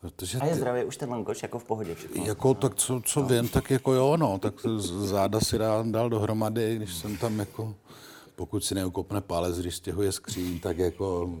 Protože 0.00 0.38
A 0.38 0.44
je 0.44 0.52
ty, 0.52 0.58
zdravě 0.58 0.84
už 0.84 0.96
ten 0.96 1.10
lankoš 1.10 1.42
jako 1.42 1.58
v 1.58 1.64
pohodě 1.64 1.94
všechno. 1.94 2.24
jako, 2.24 2.54
tak 2.54 2.74
co, 2.74 3.00
co 3.04 3.22
vím, 3.22 3.48
tak 3.48 3.70
jako 3.70 3.92
jo, 3.92 4.16
no, 4.16 4.38
tak 4.38 4.54
záda 4.78 5.40
si 5.40 5.58
dal, 5.58 5.84
dal 5.84 6.10
dohromady, 6.10 6.76
když 6.76 6.94
jsem 6.94 7.16
tam 7.16 7.38
jako, 7.38 7.74
pokud 8.36 8.64
si 8.64 8.74
neukopne 8.74 9.20
palec, 9.20 9.58
když 9.58 9.76
stěhuje 9.76 10.12
skříň, 10.12 10.60
tak 10.60 10.78
jako, 10.78 11.38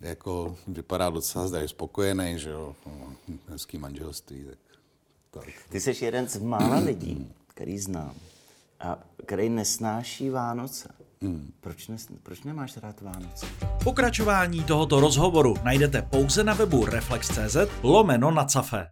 jako 0.00 0.56
vypadá 0.68 1.10
docela 1.10 1.48
zde 1.48 1.68
spokojený, 1.68 2.38
že 2.38 2.50
jo, 2.50 2.76
no, 2.86 3.12
hezký 3.48 3.78
manželství, 3.78 4.44
tak, 4.44 4.58
tak. 5.30 5.54
Ty 5.68 5.80
jsi 5.80 6.04
jeden 6.04 6.28
z 6.28 6.38
mála 6.38 6.78
lidí, 6.78 7.32
který 7.46 7.78
znám 7.78 8.14
a 8.80 8.98
který 9.26 9.48
nesnáší 9.48 10.30
Vánoce. 10.30 10.88
Proč, 11.60 11.88
nes, 11.88 12.08
proč 12.22 12.42
nemáš 12.42 12.76
rád 12.76 13.00
Vánoce? 13.00 13.46
Pokračování 13.84 14.64
tohoto 14.64 15.00
rozhovoru 15.00 15.54
najdete 15.64 16.02
pouze 16.02 16.44
na 16.44 16.54
webu 16.54 16.86
Reflex.cz 16.86 17.56
lomeno 17.82 18.30
na 18.30 18.44
cafe. 18.44 18.86